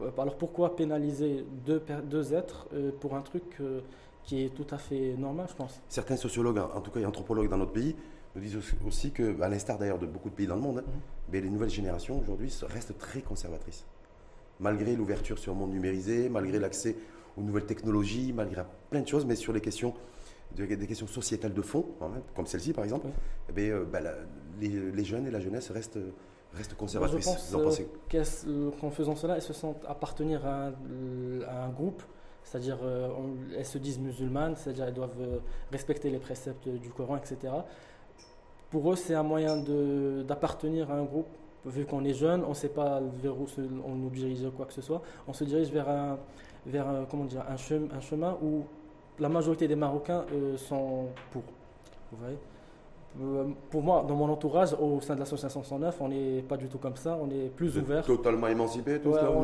Euh, 0.02 0.12
alors 0.18 0.38
pourquoi 0.38 0.76
pénaliser 0.76 1.46
deux, 1.66 1.82
deux 2.04 2.34
êtres 2.34 2.68
euh, 2.74 2.92
pour 3.00 3.16
un 3.16 3.22
truc 3.22 3.44
euh, 3.62 3.82
qui 4.24 4.44
est 4.44 4.50
tout 4.50 4.68
à 4.72 4.78
fait 4.78 5.16
normal, 5.18 5.48
je 5.50 5.56
pense? 5.56 5.82
Certains 5.90 6.18
sociologues, 6.18 6.60
en 6.60 6.82
tout 6.82 6.92
cas 6.92 7.00
et 7.00 7.06
anthropologues 7.06 7.50
dans 7.50 7.58
notre 7.58 7.72
pays, 7.72 7.96
nous 8.36 8.42
disent 8.42 8.60
aussi 8.86 9.12
que, 9.12 9.42
à 9.42 9.50
l'instar 9.50 9.78
d'ailleurs 9.78 10.00
de 10.00 10.06
beaucoup 10.06 10.30
de 10.30 10.36
pays 10.36 10.48
dans 10.48 10.56
le 10.56 10.62
monde, 10.62 10.80
hein, 10.80 10.92
mhm. 11.34 11.42
les 11.42 11.50
nouvelles 11.50 11.70
générations 11.70 12.20
aujourd'hui 12.20 12.54
restent 12.68 12.98
très 12.98 13.22
conservatrices. 13.22 13.86
Malgré 14.60 14.96
l'ouverture 14.96 15.40
sur 15.40 15.54
le 15.54 15.60
monde 15.60 15.72
numérisé, 15.72 16.30
malgré 16.30 16.60
l'accès 16.60 16.96
aux 17.38 17.42
nouvelles 17.42 17.66
technologies, 17.66 18.34
malgré 18.34 18.64
plein 18.90 19.02
de 19.02 19.08
choses, 19.08 19.26
mais 19.26 19.36
sur 19.36 19.54
les 19.54 19.62
questions, 19.62 19.94
des 20.56 20.88
questions 20.88 21.08
sociétales 21.08 21.54
de 21.54 21.62
fond, 21.62 21.86
hein, 22.02 22.10
comme 22.36 22.46
celle-ci 22.46 22.74
par 22.74 22.84
exemple, 22.84 23.08
eh 23.56 23.72
bah, 23.92 24.00
les, 24.60 24.68
les, 24.68 25.06
jeunes 25.06 25.28
et 25.28 25.32
la 25.32 25.40
jeunesse 25.40 25.72
restent 25.72 26.00
reste 26.54 26.76
conservatrice. 26.76 27.26
je 27.52 27.58
pense 27.58 28.46
euh, 28.48 28.72
qu'en 28.80 28.90
faisant 28.90 29.16
cela, 29.16 29.36
elles 29.36 29.42
se 29.42 29.54
sentent 29.54 29.84
appartenir 29.88 30.46
à 30.46 30.72
un, 31.66 31.70
groupe? 31.70 32.02
c'est-à-dire 32.44 32.80
elles 33.56 33.66
se 33.66 33.78
disent 33.78 34.00
musulmanes, 34.00 34.56
c'est-à-dire 34.56 34.86
elles 34.86 34.94
doivent 34.94 35.42
respecter 35.72 36.10
les 36.10 36.18
préceptes 36.18 36.68
du 36.68 36.90
Coran, 36.90 37.18
etc. 37.18 37.54
Pour 38.72 38.92
eux, 38.92 38.96
c'est 38.96 39.14
un 39.14 39.24
moyen 39.24 39.58
d'appartenir 40.24 40.90
à 40.90 40.96
un 40.96 41.04
groupe. 41.04 41.28
Vu 41.66 41.86
qu'on 41.86 42.04
est 42.06 42.14
jeune, 42.14 42.44
on 42.46 42.50
ne 42.50 42.54
sait 42.54 42.70
pas 42.70 43.02
vers 43.22 43.38
où 43.38 43.46
on 43.86 43.94
nous 43.94 44.10
dirige 44.10 44.42
ou 44.44 44.52
quoi 44.52 44.66
que 44.66 44.74
ce 44.74 44.82
soit. 44.82 45.02
On 45.28 45.34
se 45.34 45.44
dirige 45.44 45.70
vers 45.70 45.90
un, 45.90 46.18
vers 46.66 46.88
comment 47.12 47.26
dire, 47.26 47.44
un, 47.48 47.58
chemin, 47.58 47.94
un 47.94 48.00
chemin 48.00 48.38
où 48.42 48.64
la 49.20 49.30
majorité 49.30 49.68
des 49.68 49.76
Marocains 49.76 50.26
sont 50.58 51.08
pour. 51.32 51.44
Vous 52.12 52.18
voyez? 52.18 52.38
euh, 52.38 52.59
pour 53.70 53.82
moi, 53.82 54.06
dans 54.08 54.16
mon 54.16 54.30
entourage, 54.30 54.74
au 54.80 55.02
sein 55.02 55.16
de 55.16 55.20
l'association 55.20 55.64
109, 55.64 55.98
on 56.00 56.10
n'est 56.10 56.42
pas 56.42 56.58
du 56.58 56.68
tout 56.68 56.78
comme 56.78 56.96
ça, 56.96 57.18
on 57.22 57.30
est 57.30 57.50
plus 57.50 57.78
ouvert. 57.78 58.06
Totalement 58.06 58.48
émancipé, 58.48 59.00
tout 59.00 59.14
on, 59.14 59.44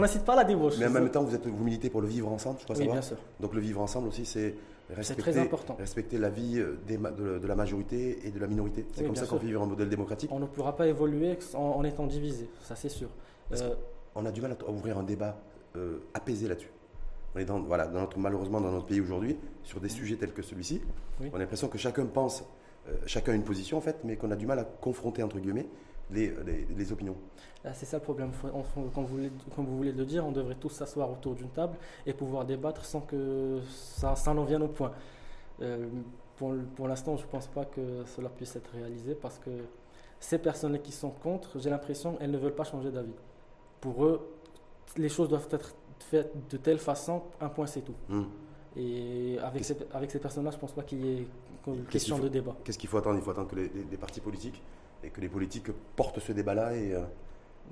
n'incite 0.00 0.24
pas 0.24 0.34
la 0.34 0.44
débauche. 0.44 0.74
Mais 0.78 0.86
en 0.86 0.90
même 0.90 1.10
temps, 1.10 1.22
vous, 1.22 1.34
êtes, 1.34 1.46
vous 1.46 1.62
militez 1.62 1.90
pour 1.90 2.00
le 2.00 2.08
vivre 2.08 2.30
ensemble, 2.32 2.58
je 2.60 2.64
crois 2.64 2.76
oui, 2.76 2.88
bien 2.88 3.02
sûr. 3.02 3.16
Donc 3.38 3.54
le 3.54 3.60
vivre 3.60 3.80
ensemble 3.80 4.08
aussi, 4.08 4.24
c'est 4.24 4.54
respecter, 4.88 5.22
très 5.22 5.38
important. 5.38 5.76
respecter 5.78 6.18
la 6.18 6.30
vie 6.30 6.58
euh, 6.58 6.78
des, 6.86 6.96
de, 6.96 7.46
la 7.46 7.54
majorité 7.54 8.26
et 8.26 8.30
de 8.30 8.40
la 8.40 8.46
minorité. 8.46 8.86
C'est 8.94 9.04
comme 9.04 9.16
ça 9.16 9.26
qu'on 9.26 9.36
vit 9.36 9.54
un 9.54 9.66
modèle 9.66 9.88
démocratique. 9.88 10.30
On 10.32 10.40
ne 10.40 10.46
pourra 10.46 10.74
pas 10.76 10.86
évoluer 10.86 11.38
en, 11.54 11.84
étant 11.84 12.06
divisé, 12.06 12.48
ça 12.62 12.76
c'est 12.76 12.88
sûr. 12.88 13.08
Euh, 13.52 13.74
on 14.14 14.24
a 14.24 14.32
du 14.32 14.40
mal 14.40 14.56
à 14.66 14.70
ouvrir 14.70 14.98
un 14.98 15.02
débat 15.02 15.36
apaisé 16.14 16.48
là-dessus? 16.48 16.70
On 17.34 17.38
est 17.38 17.44
dans, 17.44 17.60
voilà, 17.60 17.86
dans 17.86 18.00
notre, 18.00 18.18
malheureusement 18.18 18.60
dans 18.60 18.72
notre 18.72 18.86
pays 18.86 19.00
aujourd'hui, 19.00 19.36
sur 19.62 19.80
des 19.80 19.88
sujets 19.88 20.16
tels 20.16 20.32
que 20.32 20.42
celui-ci, 20.42 20.80
on 21.20 21.34
a 21.34 21.38
l'impression 21.38 21.68
que 21.68 21.78
chacun 21.78 22.06
pense, 22.06 22.44
euh, 22.88 22.96
chacun 23.06 23.32
a 23.32 23.34
une 23.34 23.44
position 23.44 23.78
en 23.78 23.80
fait, 23.80 23.98
mais 24.04 24.16
qu'on 24.16 24.30
a 24.30 24.36
du 24.36 24.46
mal 24.46 24.58
à 24.58 24.64
confronter 24.64 25.22
entre 25.22 25.38
guillemets 25.38 25.68
les, 26.10 26.34
les, 26.76 26.92
opinions. 26.92 27.14
Ah, 27.64 27.72
c'est 27.72 27.86
ça 27.86 27.98
le 27.98 28.02
problème. 28.02 28.32
Comme 28.94 29.04
vous, 29.04 29.16
voulez, 29.16 29.30
comme 29.54 29.66
vous 29.66 29.76
voulez 29.76 29.92
le 29.92 30.04
dire, 30.04 30.26
on 30.26 30.32
devrait 30.32 30.56
tous 30.56 30.70
s'asseoir 30.70 31.08
autour 31.08 31.36
d'une 31.36 31.50
table 31.50 31.76
et 32.04 32.12
pouvoir 32.12 32.44
débattre 32.44 32.84
sans 32.84 33.00
que 33.00 33.60
ça, 33.70 34.16
ça 34.16 34.34
n'en 34.34 34.44
vienne 34.44 34.62
au 34.64 34.68
point. 34.68 34.90
Euh, 35.62 35.88
pour, 36.36 36.54
pour 36.74 36.88
l'instant, 36.88 37.16
je 37.16 37.22
ne 37.22 37.28
pense 37.28 37.46
pas 37.46 37.64
que 37.64 38.04
cela 38.06 38.28
puisse 38.28 38.56
être 38.56 38.70
réalisé 38.72 39.14
parce 39.14 39.38
que 39.38 39.50
ces 40.18 40.38
personnes 40.38 40.80
qui 40.80 40.92
sont 40.92 41.10
contre, 41.10 41.60
j'ai 41.60 41.70
l'impression 41.70 42.14
qu'elles 42.14 42.30
ne 42.30 42.38
veulent 42.38 42.54
pas 42.54 42.64
changer 42.64 42.90
d'avis. 42.90 43.14
Pour 43.80 44.04
eux, 44.04 44.20
les 44.96 45.08
choses 45.08 45.28
doivent 45.28 45.48
être 45.50 45.74
fait 46.02 46.32
de 46.50 46.56
telle 46.56 46.78
façon, 46.78 47.22
un 47.40 47.48
point 47.48 47.66
c'est 47.66 47.82
tout. 47.82 47.94
Hmm. 48.08 48.24
Et 48.76 49.38
avec 49.42 49.64
ces, 49.64 49.76
avec 49.92 50.10
ces 50.10 50.18
personnes-là, 50.18 50.50
je 50.50 50.56
ne 50.56 50.60
pense 50.60 50.72
pas 50.72 50.82
qu'il 50.82 51.04
y 51.04 51.08
ait 51.08 51.26
une 51.66 51.84
question 51.84 52.18
de 52.18 52.28
débat. 52.28 52.56
Qu'est-ce 52.64 52.78
qu'il 52.78 52.88
faut 52.88 52.98
attendre? 52.98 53.16
Il 53.18 53.22
faut 53.22 53.30
attendre 53.30 53.48
que 53.48 53.56
les, 53.56 53.96
partis 53.96 54.20
politiques 54.20 54.62
et 55.02 55.10
que 55.10 55.20
les 55.20 55.28
politiques 55.28 55.70
portent 55.96 56.20
ce 56.20 56.32
débat-là 56.32 56.76
et, 56.76 56.94
euh, 56.94 57.00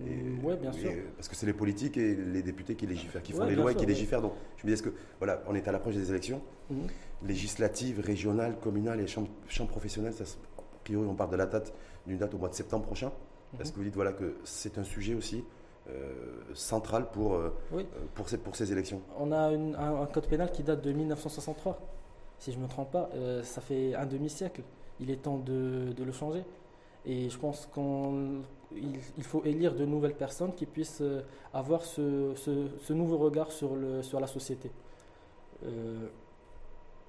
hmm, 0.01 0.45
oui, 0.45 0.57
bien 0.57 0.73
sûr. 0.73 0.91
parce 1.17 1.29
que 1.29 1.37
c'est 1.37 1.47
les 1.47 1.53
politiques 1.53 1.97
et 1.97 2.15
les 2.15 2.43
députés 2.43 2.75
qui 2.75 2.87
légifèrent, 2.87 3.23
qui 3.23 3.33
font 3.33 3.45
les 3.45 3.55
lois 3.55 3.73
et 3.73 3.75
qui 3.75 3.87
légifèrent. 3.87 4.23
Donc, 4.23 4.33
je 4.57 4.67
me 4.67 4.75
dis, 4.75 4.83
que 4.83 4.93
voilà, 5.19 5.43
on 5.47 5.55
est 5.55 5.67
à 5.69 5.73
l'approche 5.73 5.95
des 5.95 6.11
élections 6.11 6.43
hmm. 6.71 6.87
législatives, 7.23 8.01
régionales, 8.01 8.59
communales 8.59 9.01
et 9.01 9.07
chambres, 9.07 9.31
professionnelles. 9.69 10.15
Ça, 10.15 10.25
a 10.25 10.63
priori, 10.83 11.07
on 11.07 11.15
part 11.15 11.29
de 11.29 11.37
la 11.37 11.47
date 11.47 11.73
d'une 12.07 12.19
date 12.19 12.35
au 12.35 12.39
mois 12.39 12.49
de 12.49 12.55
septembre 12.55 12.87
prochain. 12.87 13.13
Est-ce 13.61 13.73
que 13.73 13.77
vous 13.77 13.85
dites 13.85 13.95
voilà 13.95 14.13
que 14.13 14.37
c'est 14.45 14.77
un 14.79 14.85
sujet 14.85 15.15
aussi 15.15 15.43
euh, 15.91 16.13
centrale 16.55 17.11
pour, 17.11 17.35
euh, 17.35 17.55
euh, 17.73 17.83
pour, 18.15 18.29
ces, 18.29 18.37
pour 18.37 18.57
ces 18.57 18.73
élections 18.73 19.01
On 19.19 19.33
a 19.33 19.49
un, 19.49 20.07
code 20.07 20.27
pénal 20.27 20.51
qui 20.51 20.63
date 20.63 20.83
de 20.83 20.93
1963. 20.93 21.79
Si 22.39 22.53
je 22.53 22.59
ne 22.59 22.65
me 22.65 22.69
trompe 22.69 22.91
pas, 22.91 23.11
ça 23.43 23.61
fait 23.61 23.95
un 23.95 24.07
demi-siècle. 24.07 24.63
Il 25.01 25.11
est 25.11 25.23
temps 25.23 25.39
de, 25.39 25.93
de 25.97 26.05
le 26.05 26.13
changer. 26.13 26.45
Et 27.07 27.31
je 27.31 27.39
pense 27.39 27.69
qu'il 27.73 28.43
il 29.17 29.25
faut 29.25 29.43
élire 29.45 29.75
de 29.75 29.85
nouvelles 29.85 30.15
personnes 30.15 30.55
qui 30.55 30.67
puissent 30.67 31.03
avoir 31.55 31.83
ce, 31.85 32.35
ce, 32.37 32.93
nouveau 32.93 33.19
regard 33.19 33.51
sur, 33.51 33.75
le, 33.75 34.03
sur 34.03 34.21
la 34.21 34.27
société. 34.27 34.71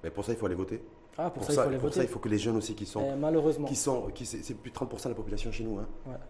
Mais 0.02 0.10
pour 0.10 0.24
ça, 0.24 0.32
il 0.32 0.38
faut 0.38 0.46
aller 0.46 0.54
voter 0.54 0.82
ah, 1.18 1.30
pour, 1.30 1.44
ça, 1.44 1.52
il 1.52 1.74
faut 1.74 1.86
pour 1.86 1.94
ça, 1.94 2.02
il 2.02 2.08
faut 2.08 2.18
que 2.18 2.28
les 2.28 2.38
jeunes 2.38 2.56
aussi 2.56 2.74
qui 2.74 2.86
sont. 2.86 3.02
Eh, 3.02 3.16
malheureusement. 3.16 3.66
Qui 3.66 3.76
sont, 3.76 4.08
qui, 4.14 4.24
c'est 4.24 4.54
plus 4.54 4.70
de 4.70 4.76
30% 4.76 5.04
de 5.04 5.08
la 5.10 5.14
population 5.14 5.52
chez 5.52 5.64
nous. 5.64 5.78
Hein. 5.78 5.86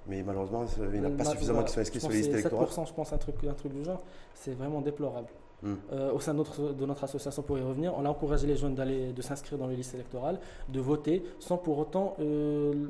Mais 0.06 0.22
malheureusement, 0.22 0.64
il 0.92 1.00
n'y 1.00 1.06
en 1.06 1.10
a 1.10 1.16
pas 1.16 1.24
suffisamment 1.24 1.62
qui 1.62 1.72
sont 1.72 1.80
inscrits 1.80 2.00
sur 2.00 2.10
les 2.10 2.18
listes 2.18 2.32
électorales. 2.32 2.66
7%, 2.68 2.88
je 2.88 2.92
pense, 2.92 3.12
un 3.12 3.18
truc, 3.18 3.36
un 3.48 3.54
truc 3.54 3.72
du 3.72 3.84
genre. 3.84 4.02
C'est 4.34 4.54
vraiment 4.54 4.80
déplorable. 4.80 5.28
Hmm. 5.62 5.74
Euh, 5.92 6.12
au 6.12 6.20
sein 6.20 6.32
de 6.32 6.38
notre, 6.38 6.72
de 6.72 6.86
notre 6.86 7.04
association, 7.04 7.42
pour 7.42 7.58
y 7.58 7.62
revenir, 7.62 7.92
on 7.96 8.04
a 8.06 8.08
encouragé 8.08 8.46
les 8.46 8.56
jeunes 8.56 8.74
d'aller, 8.74 9.12
de 9.12 9.22
s'inscrire 9.22 9.58
dans 9.58 9.66
les 9.66 9.76
listes 9.76 9.94
électorales, 9.94 10.40
de 10.68 10.80
voter, 10.80 11.22
sans 11.38 11.58
pour 11.58 11.78
autant 11.78 12.16
euh, 12.18 12.86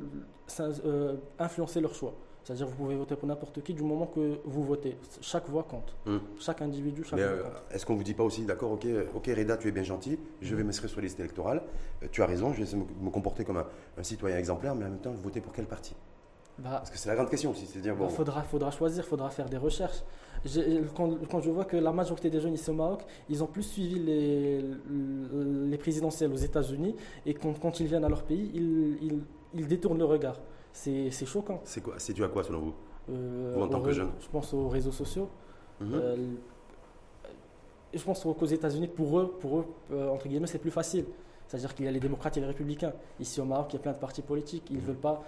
euh, 0.59 1.15
influencer 1.37 1.81
leur 1.81 1.93
choix. 1.93 2.13
C'est-à-dire 2.43 2.65
que 2.65 2.71
vous 2.71 2.77
pouvez 2.77 2.95
voter 2.95 3.15
pour 3.15 3.27
n'importe 3.27 3.61
qui 3.61 3.73
du 3.73 3.83
moment 3.83 4.07
que 4.07 4.39
vous 4.45 4.63
votez. 4.63 4.97
Chaque 5.21 5.47
voix 5.47 5.63
compte. 5.63 5.95
Hmm. 6.05 6.17
Chaque 6.39 6.61
individu, 6.61 7.03
chaque 7.03 7.19
voix 7.19 7.27
euh, 7.27 7.43
Est-ce 7.71 7.85
qu'on 7.85 7.93
ne 7.93 7.99
vous 7.99 8.03
dit 8.03 8.15
pas 8.15 8.23
aussi, 8.23 8.45
d'accord, 8.45 8.71
ok, 8.71 8.87
ok 9.13 9.27
Reda, 9.27 9.57
tu 9.57 9.67
es 9.67 9.71
bien 9.71 9.83
gentil, 9.83 10.17
je 10.41 10.55
vais 10.55 10.63
m'inscrire 10.63 10.89
sur 10.89 11.01
les 11.01 11.07
listes 11.07 11.19
électorales, 11.19 11.61
euh, 12.01 12.07
tu 12.11 12.23
as 12.23 12.25
raison, 12.25 12.51
je 12.51 12.57
vais 12.57 12.63
essayer 12.63 12.81
de 12.81 13.05
me 13.05 13.11
comporter 13.11 13.43
comme 13.43 13.57
un, 13.57 14.03
citoyen 14.03 14.37
exemplaire, 14.37 14.73
mais 14.73 14.85
en 14.85 14.89
même 14.89 14.99
temps, 14.99 15.11
voter 15.11 15.39
pour 15.39 15.53
quel 15.53 15.65
parti? 15.65 15.95
Bah, 16.57 16.69
Parce 16.73 16.89
que 16.89 16.97
c'est 16.97 17.09
la 17.09 17.15
grande 17.15 17.29
question 17.29 17.51
aussi. 17.51 17.67
Il 17.75 17.81
bah, 17.93 18.09
faudra, 18.09 18.41
faudra 18.43 18.71
choisir, 18.71 19.03
il 19.03 19.07
faudra 19.07 19.29
faire 19.29 19.47
des 19.47 19.57
recherches. 19.57 20.03
Quand, 20.95 21.17
quand, 21.29 21.39
je 21.41 21.51
vois 21.51 21.65
que 21.65 21.77
la 21.77 21.91
majorité 21.91 22.31
des 22.31 22.39
jeunes 22.39 22.55
ici 22.55 22.69
au 22.71 22.73
Maroc, 22.73 23.03
ils 23.29 23.43
ont 23.43 23.47
plus 23.47 23.61
suivi 23.61 23.99
les, 23.99 24.65
les 24.89 25.77
présidentielles 25.77 26.31
aux 26.33 26.37
États-Unis 26.37 26.95
et 27.27 27.35
quand, 27.35 27.53
quand, 27.59 27.79
ils 27.79 27.85
viennent 27.85 28.03
à 28.03 28.09
leur 28.09 28.23
pays, 28.23 28.49
ils, 28.55 28.97
ils, 29.03 29.21
ils 29.53 29.67
détournent 29.67 29.99
le 29.99 30.05
regard. 30.05 30.39
C'est 30.73 31.25
choquant. 31.25 31.61
C'est 31.63 31.81
quoi 31.81 31.95
C'est 31.97 32.13
dû 32.13 32.23
à 32.23 32.27
quoi 32.27 32.43
selon 32.43 32.59
vous 32.59 32.73
euh, 33.09 33.53
Vous 33.55 33.61
en 33.61 33.67
tant 33.67 33.81
que 33.81 33.91
jeune 33.91 34.11
Je 34.19 34.27
pense 34.27 34.53
aux 34.53 34.69
réseaux 34.69 34.91
sociaux. 34.91 35.29
Mhm. 35.79 35.93
Euh, 35.93 36.15
je 37.93 38.03
pense 38.03 38.23
qu'aux 38.23 38.45
États-Unis, 38.45 38.87
pour 38.87 39.19
eux, 39.19 39.35
pour 39.39 39.59
eux 39.59 39.65
euh, 39.91 40.09
entre 40.09 40.27
guillemets, 40.27 40.47
c'est 40.47 40.59
plus 40.59 40.71
facile. 40.71 41.05
C'est-à-dire 41.47 41.75
qu'il 41.75 41.83
y 41.83 41.87
a 41.89 41.91
les 41.91 41.99
démocrates 41.99 42.37
et 42.37 42.39
les 42.39 42.45
républicains. 42.45 42.93
Ici 43.19 43.41
au 43.41 43.45
Maroc, 43.45 43.67
il 43.71 43.73
y 43.73 43.79
a 43.79 43.81
plein 43.81 43.91
de 43.91 43.97
partis 43.97 44.21
politiques. 44.21 44.67
Ils 44.69 44.77
ne 44.77 44.81
mhm. 44.81 44.87
veulent 44.87 44.95
pas 44.95 45.23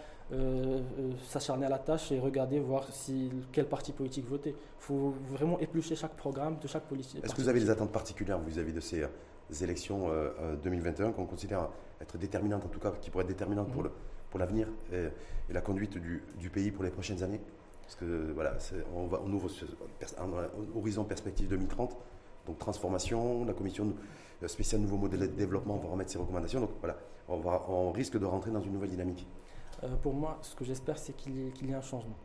s'acharner 1.28 1.66
à 1.66 1.70
la 1.70 1.78
tâche 1.78 2.12
et 2.12 2.20
regarder, 2.20 2.60
voir 2.60 2.88
si, 2.92 3.30
quel 3.52 3.68
parti 3.68 3.92
politique 3.92 4.26
voter. 4.28 4.52
Il 4.52 4.56
faut 4.80 5.14
vraiment 5.30 5.60
éplucher 5.60 5.96
chaque 5.96 6.16
programme 6.16 6.58
de 6.60 6.68
chaque 6.68 6.86
politique. 6.86 7.24
Est-ce 7.24 7.36
que 7.36 7.42
vous 7.42 7.50
avez 7.50 7.60
des 7.60 7.70
attentes 7.70 7.92
particulières 7.92 8.40
vis-à-vis 8.40 8.74
de 8.74 8.80
ces 8.80 9.06
élections 9.62 10.10
2021 10.64 11.12
qu'on 11.12 11.26
considère 11.26 11.70
être 12.02 12.18
déterminantes, 12.18 12.66
en 12.66 12.70
tout 12.70 12.80
cas, 12.80 12.94
qui 13.00 13.12
pourraient 13.12 13.26
être 13.26 13.30
déterminantes 13.30 13.72
pour 13.72 13.84
mhm. 13.84 13.90
le 13.90 13.94
pour 14.34 14.40
l'avenir 14.40 14.68
et, 14.92 15.10
la 15.54 15.62
conduite 15.62 16.00
du, 16.00 16.50
pays 16.50 16.72
pour 16.72 16.84
les 16.84 16.90
prochaines 16.90 17.22
années. 17.22 17.40
Parce 17.84 17.94
que 17.96 18.32
voilà, 18.34 18.58
on, 18.96 19.06
va, 19.06 19.22
on 19.24 19.32
ouvre 19.32 19.48
un 20.18 20.76
horizon 20.76 21.04
perspective 21.04 21.48
2030, 21.50 21.96
donc 22.48 22.58
transformation, 22.58 23.46
la 23.46 23.54
commission 23.54 23.94
spéciale 24.48 24.82
nouveau 24.82 24.98
modèle 24.98 25.20
de 25.20 25.28
développement 25.28 25.78
va 25.78 25.88
remettre 25.88 26.10
ses 26.10 26.18
recommandations. 26.18 26.62
Donc 26.62 26.72
voilà, 26.80 26.98
on, 27.28 27.38
va, 27.38 27.64
on 27.70 27.92
risque 27.92 28.18
de 28.18 28.26
rentrer 28.26 28.50
dans 28.50 28.62
une 28.62 28.74
nouvelle 28.74 28.90
dynamique. 28.90 29.28
Euh, 29.84 29.96
pour 30.02 30.16
moi, 30.16 30.40
ce 30.42 30.56
que 30.56 30.66
j'espère, 30.66 30.98
c'est 30.98 31.14
qu'il 31.14 31.36
y, 31.38 31.72
ait 31.72 31.76
un 31.76 31.82
changement. 31.82 32.18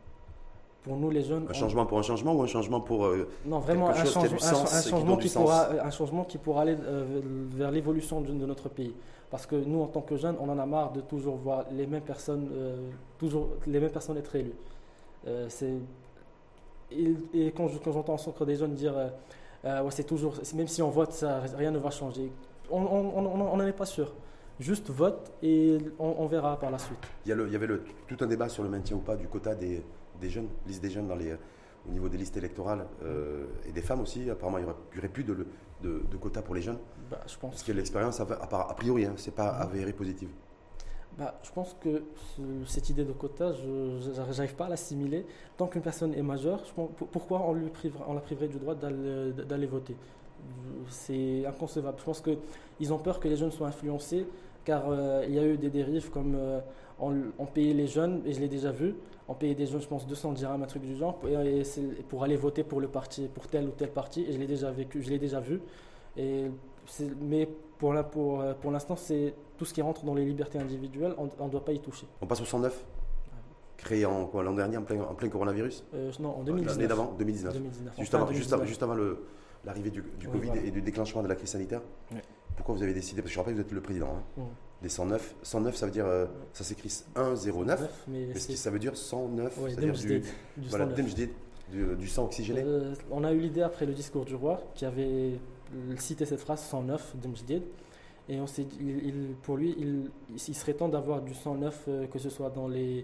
Pour 0.83 0.95
nous, 0.95 1.09
les 1.09 1.23
jeunes. 1.23 1.45
Un 1.49 1.53
changement 1.53 1.85
pour 1.85 1.99
un 1.99 2.03
changement 2.03 2.33
ou 2.33 2.41
un 2.41 2.47
changement 2.47 2.79
pour. 2.79 3.05
Euh, 3.05 3.27
non, 3.45 3.59
vraiment 3.59 3.89
un, 3.89 4.05
changement 4.05 5.17
qui, 5.17 5.29
pourra, 5.29 5.69
un 5.71 5.91
changement 5.91 6.23
qui 6.23 6.37
pourra 6.37 6.61
aller 6.61 6.77
euh, 6.79 7.05
vers 7.53 7.69
l'évolution 7.69 8.21
de, 8.21 8.31
notre 8.31 8.69
pays. 8.69 8.93
Parce 9.29 9.45
que 9.45 9.55
nous, 9.55 9.81
en 9.81 9.87
tant 9.87 10.01
que 10.01 10.15
jeunes, 10.15 10.37
on 10.39 10.47
en 10.47 10.57
a 10.57 10.65
marre 10.65 10.93
de 10.93 11.01
toujours 11.01 11.35
voir 11.35 11.65
les 11.71 11.85
mêmes 11.85 12.01
personnes, 12.01 12.49
euh, 12.53 12.89
toujours 13.17 13.49
les 13.67 13.79
mêmes 13.79 13.91
personnes 13.91 14.17
être 14.17 14.33
élues. 14.35 14.55
Euh, 15.27 15.47
c'est 15.49 15.73
et, 16.91 17.51
quand, 17.51 17.67
j'entends 17.67 18.13
entre 18.13 18.45
des 18.45 18.55
jeunes 18.55 18.73
dire 18.73 18.95
ouais, 19.63 19.91
c'est 19.91 20.05
toujours, 20.05 20.35
même 20.55 20.67
si 20.67 20.81
on 20.81 20.89
vote, 20.89 21.11
ça, 21.11 21.41
rien 21.55 21.71
ne 21.71 21.77
va 21.77 21.91
changer. 21.91 22.31
On 22.71 23.57
n'en 23.57 23.65
est 23.67 23.73
pas 23.73 23.85
sûr. 23.85 24.13
Juste 24.59 24.89
vote 24.89 25.31
et 25.43 25.77
on, 25.99 26.25
verra 26.25 26.57
par 26.57 26.71
la 26.71 26.79
suite. 26.79 26.97
Il 27.25 27.31
y, 27.31 27.35
il 27.35 27.51
y 27.51 27.55
avait 27.55 27.67
le, 27.67 27.83
tout 28.07 28.17
un 28.21 28.27
débat 28.27 28.49
sur 28.49 28.63
le 28.63 28.69
maintien 28.69 28.97
ou 28.97 28.99
pas 28.99 29.15
du 29.15 29.27
quota 29.27 29.53
des, 29.53 29.83
des 30.19 30.29
jeunes, 30.29 30.47
liste 30.67 30.81
des 30.81 30.89
jeunes 30.89 31.07
dans 31.07 31.15
les, 31.15 31.33
au 31.87 31.91
niveau 31.91 32.09
des 32.09 32.17
listes 32.17 32.37
électorales 32.37 32.85
et 33.67 33.71
des 33.71 33.81
femmes 33.81 34.01
aussi. 34.01 34.29
Apparemment, 34.29 34.57
il 34.57 34.65
n'y 34.65 34.69
aurait, 34.99 35.09
plus 35.09 35.23
de, 35.23 35.45
de, 35.81 36.03
de 36.09 36.17
quotas 36.17 36.41
pour 36.41 36.55
les 36.55 36.61
jeunes 36.61 36.79
bah, 37.09 37.19
je 37.27 37.37
pense. 37.37 37.51
Parce 37.51 37.63
que 37.63 37.71
l'expérience, 37.71 38.19
a, 38.19 38.73
priori, 38.75 39.05
hein, 39.05 39.13
c'est 39.17 39.33
pas 39.33 39.49
avéré 39.49 39.93
positive. 39.93 40.29
Bah, 41.17 41.37
je 41.43 41.51
pense 41.51 41.75
que 41.81 42.03
cette 42.65 42.89
idée 42.89 43.03
de 43.03 43.11
quota, 43.11 43.51
je 43.53 44.11
n'arrive 44.17 44.55
pas 44.55 44.65
à 44.65 44.69
l'assimiler. 44.69 45.25
Tant 45.57 45.67
qu'une 45.67 45.81
personne 45.81 46.13
est 46.13 46.21
majeure, 46.21 46.63
pourquoi 47.11 47.41
on, 47.41 47.53
lui 47.53 47.69
on 48.07 48.13
la 48.13 48.21
priverait 48.21 48.47
du 48.47 48.57
droit 48.57 48.75
d'aller 48.75 49.67
voter? 49.67 49.95
C'est 50.87 51.45
inconcevable. 51.45 51.97
Je 51.99 52.05
pense 52.05 52.21
qu'ils 52.21 52.93
ont 52.93 52.99
peur 52.99 53.19
que 53.19 53.27
les 53.27 53.35
jeunes 53.35 53.51
soient 53.51 53.67
influencés, 53.67 54.25
car 54.63 54.89
euh, 54.89 55.25
il 55.27 55.35
y 55.35 55.39
a 55.39 55.45
eu 55.45 55.57
des 55.57 55.69
dérives 55.69 56.09
comme 56.09 56.35
euh, 56.35 56.61
on, 56.99 57.45
payait 57.45 57.73
les 57.73 57.87
jeunes, 57.87 58.21
et 58.25 58.33
je 58.33 58.39
l'ai 58.39 58.47
déjà 58.47 58.71
vu, 58.71 58.95
on 59.29 59.35
payait 59.35 59.55
des 59.55 59.67
je 59.67 59.77
pense, 59.87 60.07
200 60.07 60.33
dirhams, 60.33 60.61
un 60.61 60.65
truc 60.65 60.83
du 60.83 60.95
genre, 60.95 61.19
pour 62.09 62.23
aller 62.23 62.35
voter 62.35 62.63
pour 62.63 62.81
le 62.81 62.87
parti, 62.87 63.29
pour 63.33 63.47
tel 63.47 63.67
ou 63.67 63.71
tel 63.71 63.91
parti, 63.91 64.25
et 64.27 64.33
je 64.33 64.39
l'ai 64.39 64.47
déjà 64.47 64.71
vécu, 64.71 65.01
je 65.01 65.09
l'ai 65.09 65.19
déjà 65.19 65.39
vu. 65.39 65.61
Et 66.17 66.45
mais 67.21 67.47
pour, 67.77 67.93
pour, 68.05 68.43
pour 68.55 68.71
l'instant, 68.71 68.95
c'est 68.95 69.35
tout 69.57 69.65
ce 69.65 69.73
qui 69.73 69.81
rentre 69.81 70.03
dans 70.03 70.15
les 70.15 70.25
libertés 70.25 70.57
individuelles, 70.57 71.13
on 71.17 71.45
ne 71.45 71.51
doit 71.51 71.63
pas 71.63 71.71
y 71.71 71.79
toucher. 71.79 72.07
On 72.21 72.25
passe 72.25 72.41
au 72.41 72.45
109 72.45 72.85
créé 73.77 74.05
en 74.05 74.29
l'an 74.41 74.53
dernier, 74.53 74.77
en 74.77 74.81
plein, 74.83 75.01
en 75.01 75.13
plein 75.13 75.29
coronavirus? 75.29 75.85
Non, 76.19 76.39
en 76.39 76.43
2019. 76.43 76.75
L'année 76.75 76.87
d'avant, 76.87 77.15
2019. 77.17 77.55
Juste, 77.97 78.13
avant, 78.13 78.31
juste, 78.65 78.83
avant, 78.83 78.95
l'arrivée 79.63 79.89
du, 79.89 80.03
Covid 80.03 80.51
et 80.65 80.71
du 80.71 80.81
déclenchement 80.81 81.23
de 81.23 81.27
la 81.27 81.35
crise 81.35 81.49
sanitaire. 81.49 81.81
Pourquoi 82.59 82.75
vous 82.75 82.83
avez 82.83 82.93
décidé 82.93 83.21
Parce 83.21 83.31
que 83.31 83.35
je 83.35 83.39
rappelle 83.39 83.53
que 83.55 83.61
vous 83.61 83.65
êtes 83.65 83.71
le 83.71 83.81
président. 83.81 84.21
Hein, 84.37 84.43
Des 84.81 84.89
109. 84.89 85.35
109, 85.41 85.75
ça 85.75 85.85
veut 85.85 85.91
dire. 85.93 86.05
ça 86.51 86.63
s'écrit 86.65 86.89
109. 86.89 88.05
Mais 88.09 88.35
ça 88.35 88.69
veut 88.69 88.79
dire 88.79 88.97
109 88.97 89.57
ouais, 89.57 89.69
C'est-à-dire 89.69 89.93
du, 89.93 90.19
du, 90.57 90.69
voilà, 90.69 90.85
du, 90.85 92.07
sang 92.07 92.25
oxygéné 92.25 92.65
On 93.11 93.23
a 93.23 93.31
eu 93.31 93.39
l'idée 93.39 93.61
après 93.61 93.85
le 93.85 93.93
discours 93.93 94.25
du 94.25 94.35
roi 94.35 94.61
qui 94.75 94.83
avait 94.85 95.39
cité 95.97 96.25
cette 96.25 96.41
phrase 96.41 96.61
109 96.61 97.15
Demjdid. 97.21 97.63
Et 98.27 98.39
on 98.39 98.45
s'est 98.45 98.67
il, 98.79 99.35
pour 99.41 99.57
lui, 99.57 99.75
il, 99.79 100.11
il 100.29 100.55
serait 100.55 100.75
temps 100.75 100.89
d'avoir 100.89 101.21
du 101.21 101.33
sang 101.33 101.55
neuf, 101.55 101.85
euh, 101.87 102.05
que 102.05 102.19
ce 102.19 102.29
soit 102.29 102.51
dans 102.51 102.67
les, 102.67 103.03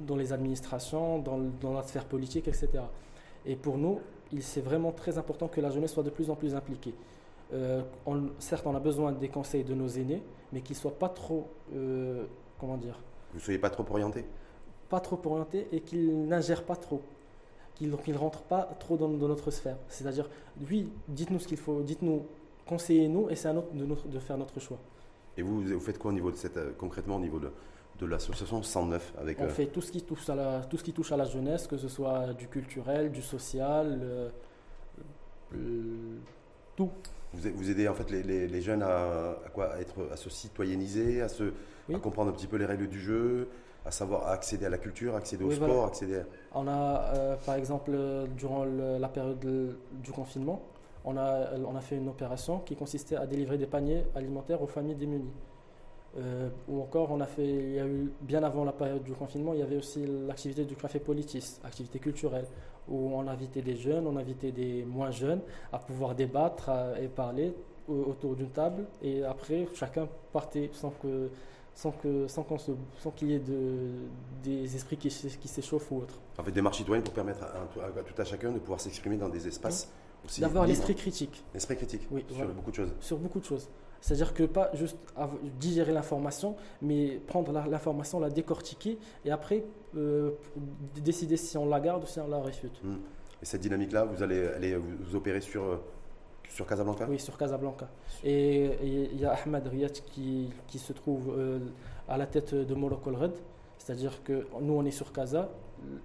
dans 0.00 0.16
les 0.16 0.32
administrations, 0.32 1.20
dans, 1.20 1.38
dans, 1.60 1.72
la 1.72 1.84
sphère 1.84 2.06
politique, 2.06 2.48
etc. 2.48 2.68
Et 3.46 3.54
pour 3.54 3.78
nous, 3.78 4.00
c'est 4.40 4.60
vraiment 4.60 4.90
très 4.90 5.16
important 5.16 5.46
que 5.46 5.60
la 5.60 5.70
jeunesse 5.70 5.92
soit 5.92 6.02
de 6.02 6.10
plus 6.10 6.28
en 6.28 6.34
plus 6.34 6.56
impliquée. 6.56 6.94
Euh, 7.52 7.82
certes, 8.38 8.66
on 8.66 8.74
a 8.74 8.80
besoin 8.80 9.12
des 9.12 9.28
conseils 9.28 9.64
de 9.64 9.74
nos 9.74 9.88
aînés, 9.88 10.22
mais 10.52 10.60
qu'ils 10.60 10.76
ne 10.76 10.80
soient 10.80 10.98
pas 10.98 11.08
trop. 11.08 11.48
Euh, 11.74 12.24
comment 12.58 12.76
dire 12.76 12.98
Vous 13.32 13.38
ne 13.38 13.42
soyez 13.42 13.58
pas 13.58 13.70
trop 13.70 13.84
orientés 13.90 14.24
Pas 14.88 15.00
trop 15.00 15.20
orientés 15.24 15.68
et 15.72 15.80
qu'ils 15.80 16.26
n'ingèrent 16.26 16.64
pas 16.64 16.76
trop. 16.76 17.02
Qu'ils 17.74 17.90
ne 17.90 18.18
rentrent 18.18 18.42
pas 18.42 18.62
trop 18.78 18.96
dans, 18.96 19.08
dans 19.08 19.28
notre 19.28 19.50
sphère. 19.50 19.76
C'est-à-dire, 19.88 20.28
oui, 20.70 20.90
dites-nous 21.08 21.40
ce 21.40 21.48
qu'il 21.48 21.56
faut, 21.56 21.82
dites-nous 21.82 22.26
conseillez-nous 22.66 23.28
et 23.28 23.34
c'est 23.34 23.48
à 23.48 23.52
nous 23.52 23.64
de, 23.72 23.84
de, 23.84 24.18
faire 24.18 24.38
notre 24.38 24.60
choix. 24.60 24.78
Et 25.36 25.42
vous, 25.42 25.62
vous 25.62 25.80
faites 25.80 25.98
quoi 25.98 26.10
au 26.10 26.14
niveau 26.14 26.30
de 26.30 26.36
cette, 26.36 26.56
euh, 26.56 26.72
concrètement 26.78 27.16
au 27.16 27.20
niveau 27.20 27.40
de, 27.40 27.50
de 27.98 28.06
l'association 28.06 28.62
109 28.62 29.14
avec, 29.18 29.40
On 29.40 29.48
fait 29.48 29.66
tout 29.66 29.80
ce, 29.80 29.90
qui 29.90 30.02
touche 30.02 30.28
à 30.28 30.34
la, 30.34 30.60
tout 30.60 30.76
ce 30.76 30.84
qui 30.84 30.92
touche 30.92 31.12
à 31.12 31.16
la 31.16 31.24
jeunesse, 31.24 31.66
que 31.66 31.76
ce 31.76 31.88
soit 31.88 32.34
du 32.34 32.46
culturel, 32.48 33.10
du 33.10 33.22
social, 33.22 34.30
tout. 36.76 36.90
Vous, 37.32 37.48
vous, 37.54 37.70
aidez 37.70 37.88
en 37.88 37.94
fait 37.94 38.10
les, 38.10 38.46
les, 38.46 38.60
jeunes 38.60 38.82
à, 38.82 39.36
quoi, 39.54 39.74
à, 39.74 39.80
être, 39.80 40.08
à 40.12 40.16
se 40.16 40.28
citoyenniser, 40.28 41.22
à, 41.22 41.28
se, 41.28 41.52
à 41.92 41.98
comprendre 41.98 42.30
un 42.30 42.34
petit 42.34 42.46
peu 42.46 42.56
les 42.56 42.66
règles 42.66 42.88
du 42.88 43.00
jeu, 43.00 43.48
à 43.86 43.90
savoir 43.90 44.28
accéder 44.28 44.66
à 44.66 44.68
la 44.68 44.78
culture, 44.78 45.16
accéder 45.16 45.44
au 45.44 45.50
sport, 45.50 45.86
accéder 45.86 46.22
On 46.54 46.68
a 46.68 47.36
par 47.46 47.54
exemple 47.54 47.92
durant 48.36 48.64
la 48.64 49.08
période 49.08 49.74
du 49.92 50.12
confinement, 50.12 50.60
on 51.04 51.16
a, 51.16 51.56
on 51.66 51.74
a 51.74 51.80
fait 51.80 51.96
une 51.96 52.08
opération 52.08 52.60
qui 52.60 52.76
consistait 52.76 53.16
à 53.16 53.26
délivrer 53.26 53.56
des 53.56 53.66
paniers 53.66 54.04
alimentaires 54.14 54.62
aux 54.62 54.66
familles 54.66 54.94
démunies. 54.94 55.32
Euh, 56.18 56.50
ou 56.68 56.82
encore, 56.82 57.10
on 57.10 57.20
a 57.20 57.26
fait, 57.26 57.46
il 57.46 57.72
y 57.72 57.78
a 57.80 57.86
eu, 57.86 58.12
bien 58.20 58.42
avant 58.42 58.64
la 58.64 58.72
période 58.72 59.02
du 59.02 59.12
confinement, 59.12 59.54
il 59.54 59.60
y 59.60 59.62
avait 59.62 59.76
aussi 59.76 60.04
l'activité 60.26 60.64
du 60.64 60.76
café 60.76 60.98
politis, 60.98 61.58
activité 61.64 61.98
culturelle, 61.98 62.44
où 62.88 63.10
on 63.14 63.26
invitait 63.28 63.62
des 63.62 63.76
jeunes, 63.76 64.06
on 64.06 64.16
invitait 64.16 64.52
des 64.52 64.84
moins 64.84 65.10
jeunes 65.10 65.40
à 65.72 65.78
pouvoir 65.78 66.14
débattre 66.14 66.70
et 67.00 67.08
parler 67.08 67.54
autour 67.88 68.34
d'une 68.34 68.50
table. 68.50 68.84
Et 69.02 69.24
après, 69.24 69.66
chacun 69.74 70.08
partait 70.32 70.70
sans 70.72 70.90
que 70.90 71.30
sans 71.74 71.90
que 71.90 72.28
sans 72.28 72.46
sans 72.98 73.10
qu'il 73.12 73.30
y 73.30 73.34
ait 73.34 73.38
de, 73.38 73.90
des 74.42 74.76
esprits 74.76 74.98
qui, 74.98 75.08
qui 75.08 75.48
s'échauffent 75.48 75.90
ou 75.90 75.98
autre. 75.98 76.20
En 76.38 76.42
fait, 76.42 76.52
des 76.52 76.60
marches 76.60 76.78
citoyennes 76.78 77.04
pour 77.04 77.14
permettre 77.14 77.44
à, 77.44 78.02
tout 78.02 78.20
à 78.20 78.24
chacun 78.24 78.52
de 78.52 78.58
pouvoir 78.58 78.80
s'exprimer 78.80 79.16
dans 79.16 79.28
des 79.28 79.48
espaces 79.48 79.90
D'avoir 80.38 80.66
l'esprit 80.66 80.94
critique. 80.94 81.42
L'esprit 81.52 81.76
critique, 81.76 82.02
oui, 82.10 82.24
sur 82.30 82.46
beaucoup 82.46 82.70
de 82.70 82.76
choses. 82.76 82.92
Sur 83.00 83.18
beaucoup 83.18 83.40
de 83.40 83.44
choses. 83.44 83.68
C'est-à-dire 84.02 84.34
que 84.34 84.42
pas 84.42 84.70
juste 84.74 84.98
digérer 85.60 85.92
l'information, 85.92 86.56
mais 86.82 87.20
prendre 87.28 87.52
l'information, 87.52 88.18
la, 88.18 88.30
décortiquer 88.30 88.98
et 89.24 89.30
après 89.30 89.64
euh, 89.96 90.32
décider 90.96 91.36
si 91.36 91.56
on 91.56 91.66
la 91.66 91.78
garde 91.78 92.02
ou 92.02 92.06
si 92.06 92.18
on 92.18 92.26
la 92.26 92.40
réfute. 92.40 92.82
Hmm. 92.82 92.96
Et 93.40 93.44
cette 93.44 93.60
dynamique-là, 93.60 94.04
vous 94.04 94.20
allez, 94.22 94.48
allez 94.48 94.76
vous 94.76 95.14
opérer 95.14 95.40
sur, 95.40 95.62
euh, 95.62 95.76
sur 96.48 96.66
Casablanca? 96.66 97.06
Oui, 97.08 97.20
sur 97.20 97.38
Casablanca. 97.38 97.88
Et 98.24 98.72
il 98.82 99.20
y 99.20 99.24
a 99.24 99.34
Ahmed 99.34 99.68
Riyad 99.68 99.92
qui, 99.92 100.50
qui 100.66 100.80
se 100.80 100.92
trouve 100.92 101.32
euh, 101.38 101.60
à 102.08 102.18
la 102.18 102.26
tête 102.26 102.54
de 102.54 102.74
Morocco 102.74 103.12
Red. 103.12 103.34
C'est-à-dire 103.78 104.22
que 104.24 104.46
nous, 104.60 104.74
on 104.74 104.84
est 104.84 104.90
sur 104.90 105.12
Casa, 105.12 105.48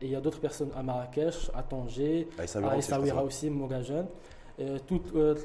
et 0.01 0.05
il 0.05 0.11
y 0.11 0.15
a 0.15 0.21
d'autres 0.21 0.39
personnes 0.39 0.71
à 0.75 0.83
Marrakech, 0.83 1.49
à 1.55 1.63
Tanger, 1.63 2.27
à 2.37 2.77
Essaouira 2.77 3.23
aussi, 3.23 3.49
Mogajen. 3.49 4.07
Tout, 4.87 5.01
euh, 5.15 5.35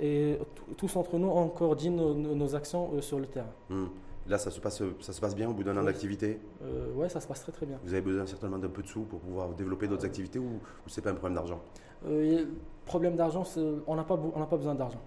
et 0.00 0.38
tous 0.76 0.96
entre 0.96 1.16
nous, 1.16 1.28
on 1.28 1.48
coordine 1.48 1.94
nos, 1.94 2.54
actions 2.56 2.90
euh, 2.94 3.00
sur 3.00 3.20
le 3.20 3.26
terrain. 3.26 3.52
Hmm. 3.70 3.86
Là, 4.26 4.36
ça 4.36 4.50
se, 4.50 4.58
passe, 4.58 4.82
ça 5.00 5.12
se 5.12 5.20
passe 5.20 5.34
bien 5.34 5.48
au 5.48 5.52
bout 5.52 5.62
d'un 5.62 5.76
an 5.76 5.84
d'activité? 5.84 6.40
Euh, 6.62 6.88
Oui, 6.96 7.08
ça 7.08 7.20
se 7.20 7.26
passe 7.28 7.40
très 7.40 7.52
très 7.52 7.66
bien. 7.66 7.78
Vous 7.84 7.92
avez 7.92 8.02
besoin 8.02 8.26
certainement 8.26 8.58
d'un 8.58 8.68
peu 8.68 8.82
de 8.82 8.88
sous 8.88 9.02
pour 9.02 9.20
pouvoir 9.20 9.50
développer 9.50 9.86
d'autres 9.86 10.04
activités 10.04 10.40
ou, 10.40 10.60
ou 10.86 10.88
c'est 10.88 11.00
pas 11.00 11.10
un 11.10 11.14
problème 11.14 11.36
d'argent? 11.36 11.60
Le 12.04 12.48
problème 12.84 13.14
d'argent, 13.14 13.44
on 13.86 13.94
n'a 13.94 14.04
pas, 14.04 14.16
pas 14.16 14.56
besoin 14.56 14.74
d'argent. 14.74 15.00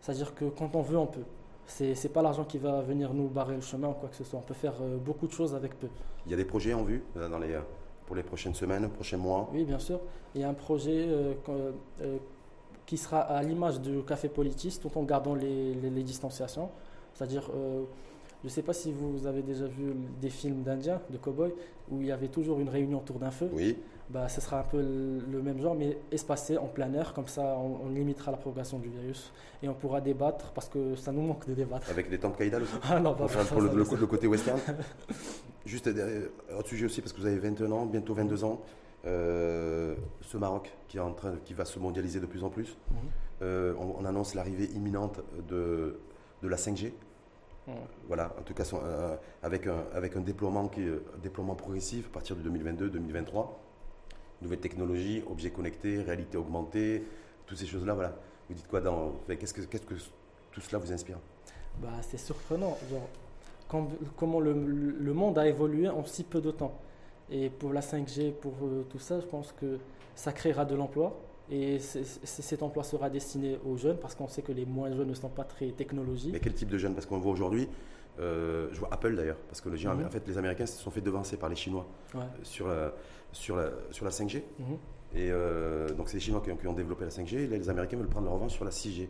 C'est-à-dire 0.00 0.34
que 0.34 0.44
quand 0.46 0.74
on 0.74 0.82
veut, 0.82 0.96
on 0.96 1.06
peut. 1.06 1.24
C'est 1.66 1.94
n'est 2.02 2.10
pas 2.10 2.22
l'argent 2.22 2.44
qui 2.44 2.58
va 2.58 2.82
venir 2.82 3.14
nous 3.14 3.28
barrer 3.28 3.56
le 3.56 3.60
chemin 3.60 3.88
ou 3.88 3.94
quoi 3.94 4.08
que 4.08 4.16
ce 4.16 4.24
soit. 4.24 4.38
On 4.38 4.42
peut 4.42 4.54
faire 4.54 4.74
beaucoup 5.04 5.26
de 5.26 5.32
choses 5.32 5.54
avec 5.54 5.78
peu. 5.78 5.88
Il 6.26 6.30
y 6.30 6.34
a 6.34 6.36
des 6.36 6.44
projets 6.44 6.74
en 6.74 6.82
vue 6.82 7.02
dans 7.14 7.38
les, 7.38 7.58
pour 8.06 8.16
les 8.16 8.22
prochaines 8.22 8.54
semaines, 8.54 8.88
prochains 8.88 9.16
mois? 9.16 9.48
Oui, 9.52 9.64
bien 9.64 9.78
sûr. 9.78 10.00
Il 10.34 10.40
y 10.40 10.44
a 10.44 10.48
un 10.48 10.54
projet 10.54 11.06
euh, 11.08 11.34
euh, 12.00 12.18
qui 12.86 12.96
sera 12.96 13.20
à 13.20 13.42
l'image 13.42 13.80
du 13.80 14.02
café 14.02 14.28
politiste, 14.28 14.82
tout 14.82 14.98
en 14.98 15.02
gardant 15.02 15.34
les, 15.34 15.74
distanciations. 16.02 16.70
C'est-à-dire, 17.14 17.50
euh, 17.54 17.82
je 18.42 18.48
ne 18.48 18.50
sais 18.50 18.62
pas 18.62 18.72
si 18.72 18.92
vous 18.92 19.26
avez 19.26 19.42
déjà 19.42 19.66
vu 19.66 19.94
des 20.20 20.30
films 20.30 20.62
d'Indiens, 20.62 21.00
de 21.10 21.16
cow-boys, 21.16 21.50
où 21.90 22.00
il 22.00 22.08
y 22.08 22.12
avait 22.12 22.28
toujours 22.28 22.60
une 22.60 22.68
réunion 22.68 22.98
autour 22.98 23.18
d'un 23.18 23.30
feu. 23.30 23.48
Oui. 23.52 23.76
Bah, 24.10 24.28
ce 24.28 24.40
sera 24.42 24.60
un 24.60 24.64
peu 24.64 24.78
le 24.78 25.42
même 25.42 25.60
genre, 25.60 25.74
mais 25.74 25.96
espacé 26.10 26.58
en 26.58 26.66
plein 26.66 26.92
air, 26.92 27.14
comme 27.14 27.28
ça 27.28 27.56
on, 27.56 27.88
limitera 27.88 28.30
la 28.30 28.36
propagation 28.36 28.78
du 28.78 28.88
virus 28.88 29.32
et 29.62 29.68
on 29.68 29.74
pourra 29.74 30.02
débattre 30.02 30.50
parce 30.52 30.68
que 30.68 30.96
ça 30.96 31.12
nous 31.12 31.22
manque 31.22 31.46
de 31.46 31.54
débattre. 31.54 31.88
Avec 31.88 32.10
les 32.10 32.18
tempes 32.18 32.36
Kaïdal 32.36 32.62
aussi 32.62 32.74
Ah 32.90 33.00
non, 33.00 33.14
pas 33.14 33.24
enfin, 33.24 33.44
pour, 33.44 33.62
le, 33.62 33.70
le, 33.72 34.06
côté 34.06 34.26
western 34.26 34.60
Juste 35.64 35.86
euh, 35.86 36.28
autre 36.58 36.68
sujet 36.68 36.84
aussi, 36.86 37.00
parce 37.00 37.12
que 37.12 37.20
vous 37.20 37.26
avez 37.26 37.38
21 37.38 37.70
ans, 37.70 37.86
bientôt 37.86 38.12
22 38.12 38.44
ans, 38.44 38.60
euh, 38.60 38.91
ce 39.04 40.36
Maroc 40.36 40.72
qui, 40.88 40.96
est 40.98 41.00
en 41.00 41.12
train, 41.12 41.36
qui 41.44 41.54
va 41.54 41.64
se 41.64 41.78
mondialiser 41.78 42.20
de 42.20 42.26
plus 42.26 42.44
en 42.44 42.50
plus. 42.50 42.76
Mhm. 42.90 42.96
Euh, 43.42 43.74
on, 43.78 44.04
annonce 44.04 44.34
l'arrivée 44.34 44.66
imminente 44.74 45.20
de, 45.48 45.98
de 46.42 46.48
la 46.48 46.56
5G. 46.56 46.92
Voilà, 48.08 48.34
en 48.38 48.42
tout 48.42 48.54
cas, 48.54 48.64
avec, 49.42 49.66
un, 49.66 49.84
avec 49.94 50.16
un 50.16 50.20
déploiement, 50.20 50.68
qui, 50.68 50.82
déploiement 51.22 51.54
progressif 51.54 52.06
à 52.06 52.10
partir 52.10 52.36
de 52.36 52.50
2022-2023. 52.50 53.46
Nouvelles 54.42 54.60
technologies, 54.60 55.22
objets 55.30 55.50
connectés, 55.50 56.02
réalité 56.02 56.36
augmentée, 56.36 57.04
toutes 57.46 57.58
ces 57.58 57.66
choses-là. 57.66 57.94
Voilà. 57.94 58.16
Vous 58.48 58.54
dites 58.54 58.66
quoi 58.66 58.80
dans. 58.80 59.12
Qu'est-ce 59.28 59.54
que, 59.54 59.62
qu'est-ce 59.62 59.86
que 59.86 59.94
tout 60.50 60.60
cela 60.60 60.78
vous 60.78 60.92
inspire? 60.92 61.18
Bah, 61.80 61.88
C'est 62.02 62.18
surprenant. 62.18 62.76
Genre, 62.90 63.08
comment 64.16 64.40
le, 64.40 64.54
monde 65.14 65.38
a 65.38 65.46
évolué 65.46 65.88
en 65.88 66.04
si 66.04 66.24
peu 66.24 66.40
de 66.40 66.50
temps. 66.50 66.74
Et 67.30 67.50
pour 67.50 67.72
la 67.72 67.80
5G, 67.80 68.32
pour 68.32 68.54
euh, 68.62 68.84
tout 68.88 68.98
ça, 68.98 69.20
je 69.20 69.26
pense 69.26 69.52
que 69.52 69.78
ça 70.14 70.32
créera 70.32 70.64
de 70.64 70.74
l'emploi. 70.74 71.18
Et 71.50 71.78
cet 71.80 72.62
emploi 72.62 72.82
sera 72.82 73.10
destiné 73.10 73.58
aux 73.66 73.76
jeunes 73.76 73.98
parce 73.98 74.14
qu'on 74.14 74.28
sait 74.28 74.42
que 74.42 74.52
les 74.52 74.64
moins 74.64 74.90
jeunes 74.90 75.08
ne 75.08 75.14
sont 75.14 75.28
pas 75.28 75.44
très 75.44 75.70
technologiques. 75.70 76.32
Mais 76.32 76.40
quel 76.40 76.54
type 76.54 76.70
de 76.70 76.78
jeunes? 76.78 76.94
Parce 76.94 77.04
qu'on 77.04 77.18
voit 77.18 77.32
aujourd'hui, 77.32 77.68
euh, 78.20 78.68
je 78.72 78.78
vois 78.78 78.88
Apple 78.90 79.14
d'ailleurs, 79.16 79.36
parce 79.48 79.60
que 79.60 79.68
le, 79.68 79.76
mhm. 79.76 80.06
en 80.06 80.10
fait, 80.10 80.26
les 80.26 80.38
Américains 80.38 80.66
se 80.66 80.80
sont 80.80 80.90
fait 80.90 81.00
devancer 81.00 81.36
par 81.36 81.48
les 81.48 81.56
Chinois 81.56 81.86
sur, 82.42 82.68
la, 82.68 82.94
sur, 83.32 83.56
la, 83.56 83.70
sur 83.90 84.04
la 84.04 84.10
5G. 84.10 84.42
Mhm. 84.58 84.78
Et 85.14 85.30
euh, 85.30 85.88
donc, 85.90 86.08
c'est 86.08 86.14
les 86.14 86.20
Chinois 86.20 86.42
qui 86.42 86.66
ont, 86.66 86.72
développé 86.72 87.04
la 87.04 87.10
5G. 87.10 87.36
Et 87.36 87.46
les 87.46 87.68
Américains 87.68 87.96
veulent 87.96 88.08
prendre 88.08 88.26
leur 88.26 88.34
revanche 88.34 88.52
sur 88.52 88.64
la 88.64 88.70
6G. 88.70 89.08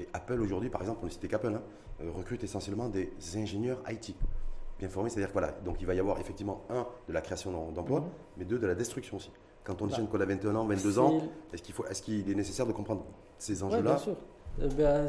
Et 0.00 0.08
Apple 0.12 0.40
aujourd'hui, 0.40 0.70
par 0.70 0.80
exemple, 0.80 1.00
on 1.02 1.06
ne 1.06 1.10
citait 1.10 1.28
qu'Apple, 1.28 1.52
hein, 1.54 1.62
euh, 2.02 2.10
recrute 2.10 2.42
essentiellement 2.42 2.88
des 2.88 3.12
ingénieurs 3.36 3.82
IT 3.90 4.14
bien 4.78 4.88
formés. 4.88 5.10
C'est-à-dire 5.10 5.28
que 5.28 5.32
voilà, 5.32 5.52
donc 5.64 5.76
il 5.80 5.86
va 5.86 5.94
y 5.94 6.00
avoir 6.00 6.18
effectivement 6.18 6.62
un 6.70 6.86
de 7.08 7.12
la 7.12 7.20
création 7.20 7.70
d'emplois, 7.72 8.00
mhm. 8.00 8.08
mais 8.36 8.44
deux 8.44 8.58
de 8.58 8.66
la 8.66 8.74
destruction 8.74 9.16
aussi. 9.16 9.30
Quand 9.64 9.80
on 9.80 9.86
dit 9.86 9.92
bah, 9.92 9.98
jeune 9.98 10.08
qu'on 10.08 10.20
a 10.20 10.26
21 10.26 10.54
ans, 10.56 10.66
22 10.66 10.98
ans, 10.98 11.22
est-ce 11.52 11.62
qu'il 11.62 11.74
faut, 11.74 11.86
est-ce 11.86 12.02
qu'il 12.02 12.30
est 12.30 12.34
nécessaire 12.34 12.66
de 12.66 12.72
comprendre 12.72 13.04
ces 13.38 13.62
enjeux-là? 13.62 13.94
Bien 13.94 13.98
sûr. 13.98 14.16
Euh, 14.60 14.68
ben, 14.76 15.08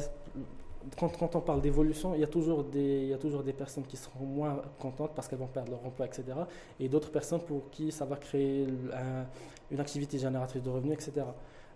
quand, 0.97 1.09
quand, 1.17 1.35
on 1.35 1.41
parle 1.41 1.61
d'évolution, 1.61 2.13
il 2.13 2.21
y, 2.21 2.23
a 2.23 2.27
toujours 2.27 2.63
des, 2.63 3.01
il 3.03 3.09
y 3.09 3.13
a 3.13 3.17
toujours 3.17 3.43
des 3.43 3.53
personnes 3.53 3.85
qui 3.85 3.97
seront 3.97 4.23
moins 4.25 4.61
contentes 4.79 5.11
parce 5.15 5.27
qu'elles 5.27 5.39
vont 5.39 5.47
perdre 5.47 5.71
leur 5.71 5.85
emploi, 5.85 6.05
etc. 6.05 6.23
Et 6.79 6.87
d'autres 6.87 7.11
personnes 7.11 7.41
pour 7.41 7.69
qui 7.71 7.91
ça 7.91 8.05
va 8.05 8.15
créer 8.17 8.67
une 9.71 9.79
activité 9.79 10.19
génératrice 10.19 10.61
de 10.61 10.69
revenus, 10.69 10.93
etc. 10.93 11.25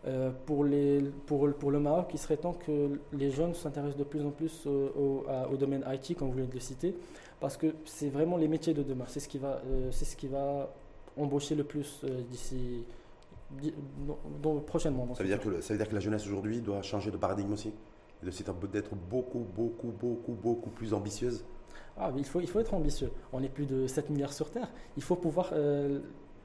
Euh, 0.08 0.32
pour, 0.46 0.64
les, 0.64 1.02
pour, 1.26 1.52
pour, 1.56 1.72
le 1.72 1.80
Maroc, 1.80 2.12
il 2.14 2.20
serait 2.20 2.38
temps 2.38 2.54
que 2.54 3.00
les 3.12 3.32
jeunes 3.32 3.54
s'intéressent 3.54 3.98
de 3.98 4.06
plus 4.06 4.24
en 4.26 4.32
plus 4.32 4.66
au, 4.66 5.26
au, 5.52 5.58
domaine 5.58 5.84
IT, 5.92 6.18
comme 6.18 6.30
vous 6.30 6.36
venez 6.36 6.48
de 6.48 6.54
le 6.54 6.60
citer, 6.62 6.96
parce 7.42 7.58
que 7.58 7.68
c'est 7.84 8.08
vraiment 8.08 8.38
les 8.38 8.48
métiers 8.48 8.74
de 8.74 8.82
demain. 8.82 9.04
C'est 9.08 9.20
ce 9.20 9.28
qui 9.28 9.40
va, 9.40 9.62
euh, 9.68 9.90
c'est 9.92 10.06
ce 10.06 10.16
qui 10.16 10.28
va 10.28 10.74
embaucher 11.18 11.54
le 11.54 11.66
plus 11.66 12.02
euh, 12.06 12.22
d'ici 12.30 12.86
prochainement. 14.68 15.14
Ça 15.16 15.24
veut, 15.24 15.28
dire 15.28 15.40
que, 15.40 15.60
ça 15.60 15.74
veut 15.74 15.78
dire 15.78 15.90
que 15.90 15.96
la 15.96 16.00
jeunesse 16.00 16.26
aujourd'hui 16.26 16.62
doit 16.62 16.82
changer 16.82 17.12
de 17.12 17.18
paradigme 17.18 17.52
aussi 17.52 17.74
d'être 18.22 18.96
beaucoup, 18.96 19.46
beaucoup, 19.56 19.94
beaucoup, 20.00 20.34
beaucoup 20.34 20.70
plus 20.70 20.94
ambitieuse? 20.94 21.44
Ah, 21.98 22.12
il, 22.18 22.26
faut, 22.26 22.42
il 22.42 22.48
faut 22.48 22.60
être 22.60 22.74
ambitieux. 22.74 23.12
On 23.32 23.42
est 23.42 23.50
plus 23.50 23.66
de 23.66 23.88
7 23.88 24.10
milliards 24.10 24.34
sur 24.34 24.52
Terre. 24.52 24.70
Il 24.98 25.04
faut 25.04 25.16
pouvoir, 25.16 25.54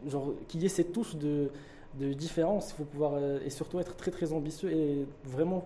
genre, 0.07 0.35
qu'il 0.47 0.63
y 0.63 0.67
ait 0.67 0.69
ces 0.69 0.85
touches 0.85 1.17
de, 1.17 1.51
de 1.99 2.13
différence. 2.13 2.71
Il 2.73 2.75
faut 2.77 2.85
pouvoir, 2.85 3.13
euh, 3.15 3.39
et 3.45 3.51
surtout 3.51 3.79
être 3.81 3.97
très 3.97 4.11
très 4.11 4.33
ambitieux 4.33 4.71
et 4.73 5.07
vraiment 5.25 5.65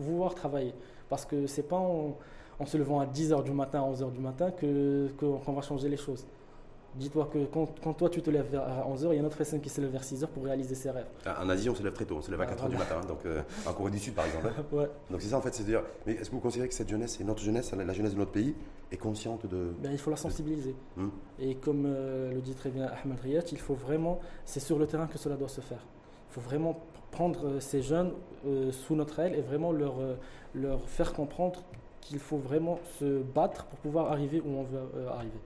vouloir 0.00 0.34
travailler. 0.34 0.74
Parce 1.08 1.24
que 1.24 1.46
c'est 1.46 1.68
pas 1.68 1.76
en, 1.78 2.14
se 2.66 2.76
levant 2.76 3.00
à 3.00 3.06
10h 3.06 3.44
du 3.44 3.52
matin, 3.52 3.82
à 3.82 3.90
11h 3.90 4.12
du 4.12 4.20
matin 4.20 4.50
que, 4.50 5.08
qu'on 5.18 5.52
va 5.52 5.62
changer 5.62 5.88
les 5.88 5.96
choses. 5.96 6.26
Dis-toi 6.94 7.28
que 7.32 7.44
quand, 7.44 7.92
toi 7.92 8.08
tu 8.08 8.22
te 8.22 8.30
lèves 8.30 8.54
à 8.56 8.88
11h, 8.88 9.02
il 9.02 9.06
y 9.06 9.10
a 9.10 9.14
une 9.14 9.26
autre 9.26 9.36
personne 9.36 9.60
qui 9.60 9.68
se 9.68 9.80
lève 9.80 9.90
vers 9.90 10.02
6h 10.02 10.26
pour 10.28 10.44
réaliser 10.44 10.74
ses 10.74 10.90
rêves. 10.90 11.06
Ah, 11.26 11.42
en 11.44 11.48
Asie, 11.48 11.68
on 11.68 11.74
se 11.74 11.82
lève 11.82 11.92
très 11.92 12.04
tôt, 12.04 12.16
on 12.16 12.22
se 12.22 12.30
lève 12.30 12.40
à 12.40 12.46
4h 12.46 12.62
ah, 12.64 12.68
du 12.68 12.76
matin, 12.76 13.00
donc 13.06 13.24
euh, 13.26 13.42
en 13.66 13.72
Corée 13.72 13.90
du 13.90 13.98
Sud 13.98 14.14
par 14.14 14.24
exemple. 14.24 14.48
Hein. 14.48 14.64
ouais. 14.72 14.90
Donc 15.10 15.20
c'est 15.20 15.28
ça 15.28 15.38
en 15.38 15.40
fait, 15.40 15.54
c'est 15.54 15.64
dire, 15.64 15.82
mais 16.06 16.14
est-ce 16.14 16.30
que 16.30 16.34
vous 16.34 16.40
considérez 16.40 16.68
que 16.68 16.74
cette 16.74 16.88
jeunesse 16.88 17.20
et 17.20 17.24
notre 17.24 17.42
jeunesse, 17.42 17.72
la 17.72 17.92
jeunesse 17.92 18.14
de 18.14 18.18
notre 18.18 18.32
pays, 18.32 18.54
est 18.90 18.96
consciente 18.96 19.46
de. 19.46 19.74
Ben, 19.80 19.92
il 19.92 19.98
faut 19.98 20.10
la 20.10 20.16
sensibiliser. 20.16 20.74
Hmm. 20.96 21.08
Et 21.38 21.54
comme 21.56 21.84
euh, 21.86 22.32
le 22.32 22.40
dit 22.40 22.54
très 22.54 22.70
bien 22.70 22.90
Ahmed 23.04 23.20
Riyad, 23.20 23.44
il 23.52 23.58
faut 23.58 23.74
vraiment, 23.74 24.18
c'est 24.46 24.60
sur 24.60 24.78
le 24.78 24.86
terrain 24.86 25.06
que 25.06 25.18
cela 25.18 25.36
doit 25.36 25.48
se 25.48 25.60
faire. 25.60 25.84
Il 26.30 26.34
faut 26.34 26.40
vraiment 26.40 26.80
prendre 27.10 27.46
euh, 27.46 27.60
ces 27.60 27.82
jeunes 27.82 28.12
sous 28.70 28.94
notre 28.94 29.18
aile 29.18 29.34
et 29.34 29.40
vraiment 29.40 29.72
leur, 29.72 29.96
leur 30.54 30.88
faire 30.88 31.12
comprendre 31.12 31.60
qu'il 32.00 32.20
faut 32.20 32.38
vraiment 32.38 32.78
se 32.98 33.20
battre 33.20 33.66
pour 33.66 33.78
pouvoir 33.80 34.12
arriver 34.12 34.40
où 34.40 34.48
on 34.48 34.62
veut 34.62 35.08
arriver. 35.08 35.38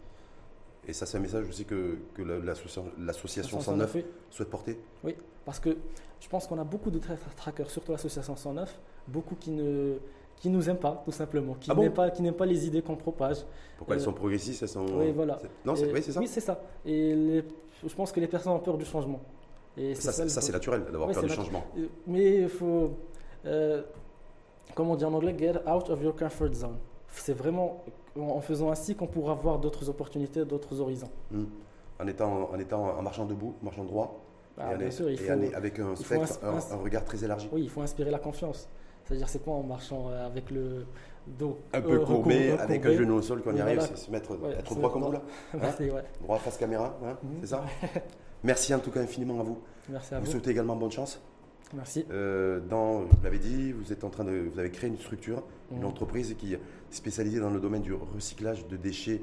Et 0.87 0.92
ça, 0.92 1.07
c'est 1.07 1.16
un 1.16 1.21
message 1.21 1.49
aussi 1.49 1.64
que, 1.64 1.99
que 2.14 2.23
l'association 2.23 3.61
109 3.61 3.97
souhaite 4.31 4.51
porter 4.51 4.79
Oui, 5.05 5.14
parce 5.45 5.61
que 5.61 5.77
je 6.21 6.29
pense 6.29 6.47
qu'on 6.47 6.59
a 6.59 6.64
beaucoup 6.64 6.90
de 6.90 6.99
trackers, 6.99 7.71
surtout 7.71 7.92
l'association 7.92 8.35
109, 8.35 8.81
beaucoup 9.07 9.37
qui 9.37 9.51
ne 9.51 9.99
qui 10.42 10.49
nous 10.49 10.68
aiment 10.68 10.77
pas, 10.77 11.01
tout 11.05 11.12
simplement, 11.12 11.55
qui 11.55 11.71
ah 11.71 11.75
n'aiment 11.77 11.92
pas, 11.92 12.11
pas 12.11 12.47
les 12.47 12.66
idées 12.66 12.83
qu'on 12.83 12.97
propage. 12.97 13.45
Pourquoi 13.79 13.95
elles 13.95 14.03
sont 14.03 14.12
progressistes 14.12 14.61
elles 14.62 14.68
sont... 14.68 14.85
Oui, 14.87 15.12
voilà. 15.12 15.38
Non, 15.64 15.77
c'est 15.77 15.92
oui, 15.92 16.03
ça 16.03 16.18
Oui, 16.18 16.27
c'est 16.27 16.40
ça. 16.40 16.61
Et 16.85 17.45
je 17.81 17.95
pense 17.95 18.11
que 18.11 18.18
les 18.18 18.27
personnes 18.27 18.51
ont 18.51 18.59
peur 18.59 18.77
du 18.77 18.85
changement. 18.85 19.21
Et 19.77 19.95
ça, 19.95 20.11
ça, 20.11 20.40
c'est 20.40 20.53
naturel 20.53 20.83
d'avoir 20.90 21.12
peur 21.12 21.23
du 21.23 21.29
changement. 21.29 21.64
Mais 22.09 22.40
il 22.40 22.49
faut, 22.49 22.90
euh, 23.47 23.83
comment 24.75 24.97
dire 24.97 25.09
en 25.11 25.14
anglais, 25.14 25.37
get 25.38 25.55
out 25.64 25.88
of 25.90 26.03
your 26.03 26.16
comfort 26.16 26.53
zone. 26.53 26.79
C'est 27.07 27.35
vraiment 27.35 27.85
en 28.18 28.40
faisant 28.40 28.70
ainsi 28.70 28.94
qu'on 28.94 29.07
pourra 29.07 29.35
voir 29.35 29.59
d'autres 29.59 29.88
opportunités, 29.88 30.44
d'autres 30.44 30.81
horizons. 30.81 31.11
Hmm. 31.31 31.44
En, 31.98 32.07
étant, 32.07 32.51
en 32.51 32.59
étant 32.59 32.98
en 32.98 33.03
marchant 33.03 33.25
debout, 33.25 33.55
marchant 33.62 33.85
droit, 33.85 34.22
et, 34.81 34.90
sûr, 34.90 35.09
avec 35.55 35.79
un 35.79 35.96
spectre, 35.96 36.38
un, 36.42 36.77
regard 36.77 37.05
très 37.05 37.25
élargi. 37.25 37.48
Oui, 37.53 37.62
il 37.62 37.70
faut 37.70 37.81
inspirer 37.81 38.11
la 38.11 38.18
confiance. 38.18 38.68
C'est-à-dire, 39.05 39.29
c'est 39.29 39.42
pas 39.42 39.51
en 39.51 39.62
marchant 39.62 40.11
euh, 40.11 40.27
avec 40.27 40.51
le 40.51 40.87
dos 41.27 41.59
un 41.72 41.81
peu 41.81 42.01
euh, 42.01 42.05
courbé, 42.05 42.51
avec 42.53 42.85
un 42.85 42.92
genou 42.92 43.14
au 43.14 43.22
sol 43.22 43.42
qu'on 43.42 43.55
y 43.55 43.61
arrive, 43.61 43.81
c'est 43.81 43.96
se 43.96 44.11
mettre, 44.11 44.37
être 44.59 44.75
droit 44.75 44.92
comme 44.92 45.05
vous 45.05 45.12
là. 45.12 45.22
Hein? 45.55 46.03
Droit 46.20 46.38
face 46.38 46.57
caméra, 46.57 46.96
hein, 47.05 47.16
mhm. 47.22 47.38
c'est 47.40 47.46
ça? 47.48 47.64
Merci 48.44 48.75
en 48.75 48.79
tout 48.81 48.90
cas 48.90 49.01
infiniment 49.01 49.40
à 49.40 49.42
vous. 49.42 49.59
Merci 49.88 50.14
à 50.14 50.18
vous. 50.18 50.25
Vous 50.25 50.31
souhaitez 50.33 50.51
également 50.51 50.77
bonne 50.77 50.90
chance. 50.90 51.20
Merci. 51.74 52.04
Euh, 52.11 52.61
dans, 52.61 53.00
vous 53.00 53.22
l'avez 53.22 53.38
dit, 53.38 53.72
vous 53.72 53.92
êtes 53.92 54.04
en 54.04 54.11
train 54.11 54.24
de, 54.24 54.48
vous 54.52 54.58
avez 54.58 54.70
créé 54.70 54.90
une 54.90 54.98
structure, 54.98 55.42
une 55.70 55.78
mhm. 55.78 55.87
entreprise 55.87 56.35
qui 56.38 56.54
est 56.54 56.61
spécialisée 56.90 57.40
dans 57.40 57.50
le 57.50 57.61
domaine 57.61 57.82
du 57.82 57.94
recyclage 57.94 58.66
de 58.68 58.76
déchets 58.76 59.22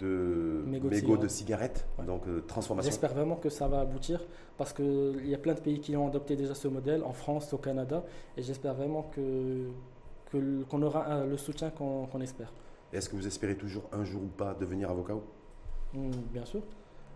de 0.00 0.62
mégots 0.66 1.16
de, 1.16 1.26
cigarettes, 1.26 1.86
donc 2.06 2.22
euh, 2.28 2.44
transformation. 2.46 2.88
J'espère 2.88 3.12
vraiment 3.12 3.34
que 3.34 3.48
ça 3.48 3.66
va 3.66 3.80
aboutir 3.80 4.24
parce 4.56 4.72
qu'il 4.72 5.26
y 5.26 5.34
a 5.34 5.38
plein 5.38 5.54
de 5.54 5.60
pays 5.60 5.80
qui 5.80 5.96
ont 5.96 6.06
adopté 6.06 6.36
déjà 6.36 6.54
ce 6.54 6.68
modèle, 6.68 7.02
en 7.02 7.12
France, 7.12 7.52
au 7.52 7.58
Canada, 7.58 8.04
et 8.36 8.42
j'espère 8.42 8.74
vraiment 8.74 9.10
que 9.14 9.68
qu'on 10.68 10.82
aura 10.82 11.24
le 11.24 11.36
soutien 11.38 11.70
qu'on 11.70 12.20
espère. 12.20 12.52
Est-ce 12.92 13.08
que 13.08 13.16
vous 13.16 13.26
espérez 13.26 13.56
toujours 13.56 13.88
un 13.92 14.04
jour 14.04 14.22
ou 14.22 14.26
pas 14.26 14.54
devenir 14.54 14.90
avocat 14.90 15.14
hmm, 15.94 16.10
Bien 16.32 16.44
sûr. 16.44 16.60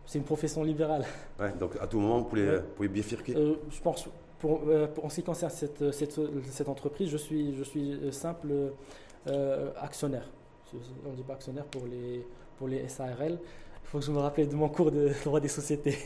C'est 0.06 0.18
une 0.18 0.24
profession 0.24 0.64
libérale. 0.64 1.04
Ouais, 1.38 1.52
donc 1.52 1.76
à 1.80 1.86
tout 1.86 2.00
moment, 2.00 2.18
vous 2.18 2.24
pouvez, 2.24 2.56
vous 2.56 2.68
pouvez 2.74 2.88
bifurquer 2.88 3.36
euh, 3.36 3.56
Je 3.70 3.80
pense 3.80 4.08
euh, 4.44 4.86
pour, 4.86 5.04
en 5.04 5.08
ce 5.08 5.16
qui 5.16 5.22
concerne 5.22 5.50
cette, 5.52 5.92
cette, 5.92 6.68
entreprise, 6.68 7.10
je 7.10 7.16
suis, 7.16 7.56
je 7.56 7.62
suis 7.62 7.92
euh, 7.92 8.10
simple 8.10 8.72
euh, 9.26 9.70
actionnaire. 9.80 10.28
On 11.06 11.10
ne 11.10 11.16
dit 11.16 11.22
pas 11.22 11.34
actionnaire 11.34 11.64
pour 11.66 11.86
les, 11.86 12.26
pour 12.58 12.68
les 12.68 12.88
SARL. 12.88 13.32
Il 13.32 13.88
faut 13.88 13.98
que 13.98 14.04
je 14.04 14.10
me 14.10 14.18
rappelle 14.18 14.48
de 14.48 14.54
mon 14.54 14.68
cours 14.68 14.90
de 14.90 15.10
droit 15.24 15.40
des 15.40 15.48
sociétés. 15.48 15.98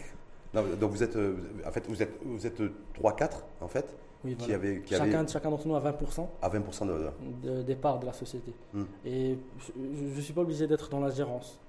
donc 0.55 0.91
vous 0.91 1.03
êtes, 1.03 1.17
en 1.17 1.71
fait, 1.71 1.87
vous 1.89 2.03
êtes, 2.03 2.19
vous 2.25 2.47
êtes 2.47 2.61
3-4 3.01 3.31
en 3.61 3.69
fait 3.69 3.95
oui, 4.25 4.35
qui 4.35 4.53
avait, 4.53 4.81
qui 4.81 4.95
chacun, 4.95 5.25
chacun 5.27 5.51
d'entre 5.51 5.69
nous 5.69 5.77
a 5.77 5.81
20%, 5.81 6.27
à 6.43 6.49
20 6.49 6.87
de, 6.87 7.49
de, 7.49 7.63
départ 7.63 8.01
de 8.01 8.07
la 8.07 8.13
société. 8.13 8.53
Hmm. 8.73 8.85
Et 9.05 9.39
je 9.77 10.17
ne 10.17 10.21
suis 10.21 10.33
pas 10.33 10.41
obligé 10.41 10.67
d'être 10.67 10.89
dans 10.89 11.01
la 11.01 11.11
gérance 11.11 11.61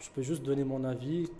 je 0.00 0.08
peux 0.10 0.22
juste 0.22 0.42
donner 0.42 0.64
mon 0.64 0.82
avis. 0.84 1.30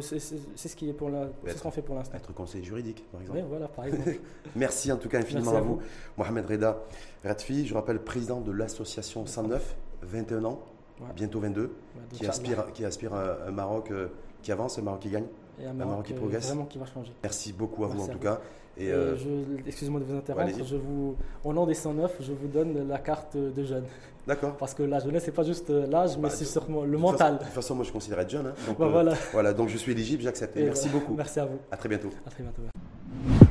C'est 0.00 0.18
ce 0.18 0.76
qui 0.76 0.88
est 0.88 0.92
pour 0.92 1.10
la, 1.10 1.28
ce 1.46 1.62
qu'on 1.62 1.70
fait 1.70 1.82
pour 1.82 1.94
l'instant. 1.94 2.16
Être 2.16 2.32
conseiller 2.32 2.64
juridique, 2.64 3.04
par 3.12 3.20
exemple. 3.20 3.40
Oui, 3.40 3.44
voilà, 3.48 3.68
par 3.68 3.84
exemple. 3.84 4.18
Merci 4.56 4.90
en 4.90 4.96
tout 4.96 5.08
cas 5.08 5.18
infiniment 5.18 5.54
à, 5.54 5.60
vous. 5.60 5.80
Mohamed 6.16 6.46
Reda 6.46 6.82
Ratfi, 7.24 7.66
je 7.66 7.74
rappelle 7.74 8.02
président 8.02 8.40
de 8.40 8.50
l'association 8.50 9.26
109, 9.26 9.76
21 10.02 10.44
ans, 10.44 10.62
bientôt 11.14 11.40
22, 11.40 11.74
qui, 12.12 12.26
aspire, 12.26 12.72
qui 12.72 12.84
aspire 12.84 13.14
à 13.14 13.46
un 13.46 13.50
Maroc 13.50 13.90
euh, 13.90 14.08
qui 14.42 14.52
avance, 14.52 14.78
un 14.78 14.82
Maroc 14.82 15.00
qui 15.00 15.10
gagne, 15.10 15.26
un 15.62 15.72
Maroc, 15.74 16.06
qui 16.06 16.14
progresse. 16.14 16.46
Vraiment 16.46 16.64
qui 16.64 16.78
va 16.78 16.86
changer. 16.86 17.12
Merci 17.22 17.52
beaucoup 17.52 17.84
à 17.84 17.88
vous 17.88 18.02
en 18.02 18.08
tout 18.08 18.18
cas. 18.18 18.40
Et, 18.78 18.90
euh, 18.90 19.14
excusez-moi 19.66 20.00
de 20.00 20.06
vous 20.06 20.16
interrompre, 20.16 20.64
je 20.64 20.76
vous, 20.76 21.16
au 21.44 21.52
nom 21.52 21.66
des 21.66 21.74
109, 21.74 22.16
je 22.20 22.32
vous 22.32 22.48
donne 22.48 22.88
la 22.88 22.98
carte 22.98 23.36
de 23.36 23.64
jeune. 23.64 23.84
D'accord. 24.26 24.56
Parce 24.56 24.74
que 24.74 24.82
la 24.82 25.00
jeunesse, 25.00 25.24
c'est 25.24 25.32
pas 25.32 25.42
juste 25.42 25.70
euh, 25.70 25.86
l'âge, 25.86 26.16
mais 26.16 26.24
bah, 26.24 26.30
c'est 26.30 26.44
sûrement 26.44 26.84
le 26.84 26.96
mental. 26.96 27.38
de 27.38 27.44
toute 27.44 27.52
façon, 27.52 27.74
moi, 27.74 27.84
je 27.84 27.92
considère 27.92 28.20
être 28.20 28.30
jeune. 28.30 28.46
Hein. 28.46 28.54
donc, 28.66 28.78
bah, 28.78 28.88
voilà. 28.88 29.14
voilà. 29.32 29.52
donc 29.52 29.68
je 29.68 29.76
suis 29.76 29.92
éligible, 29.92 30.22
j'accepte. 30.22 30.56
Merci 30.56 30.88
beaucoup. 30.88 31.14
Merci 31.14 31.40
à 31.40 31.46
vous. 31.46 31.58
À 31.70 31.76
très 31.76 31.88
bientôt. 31.88 32.10
À 32.26 32.30
très 32.30 32.42
bientôt. 32.42 33.48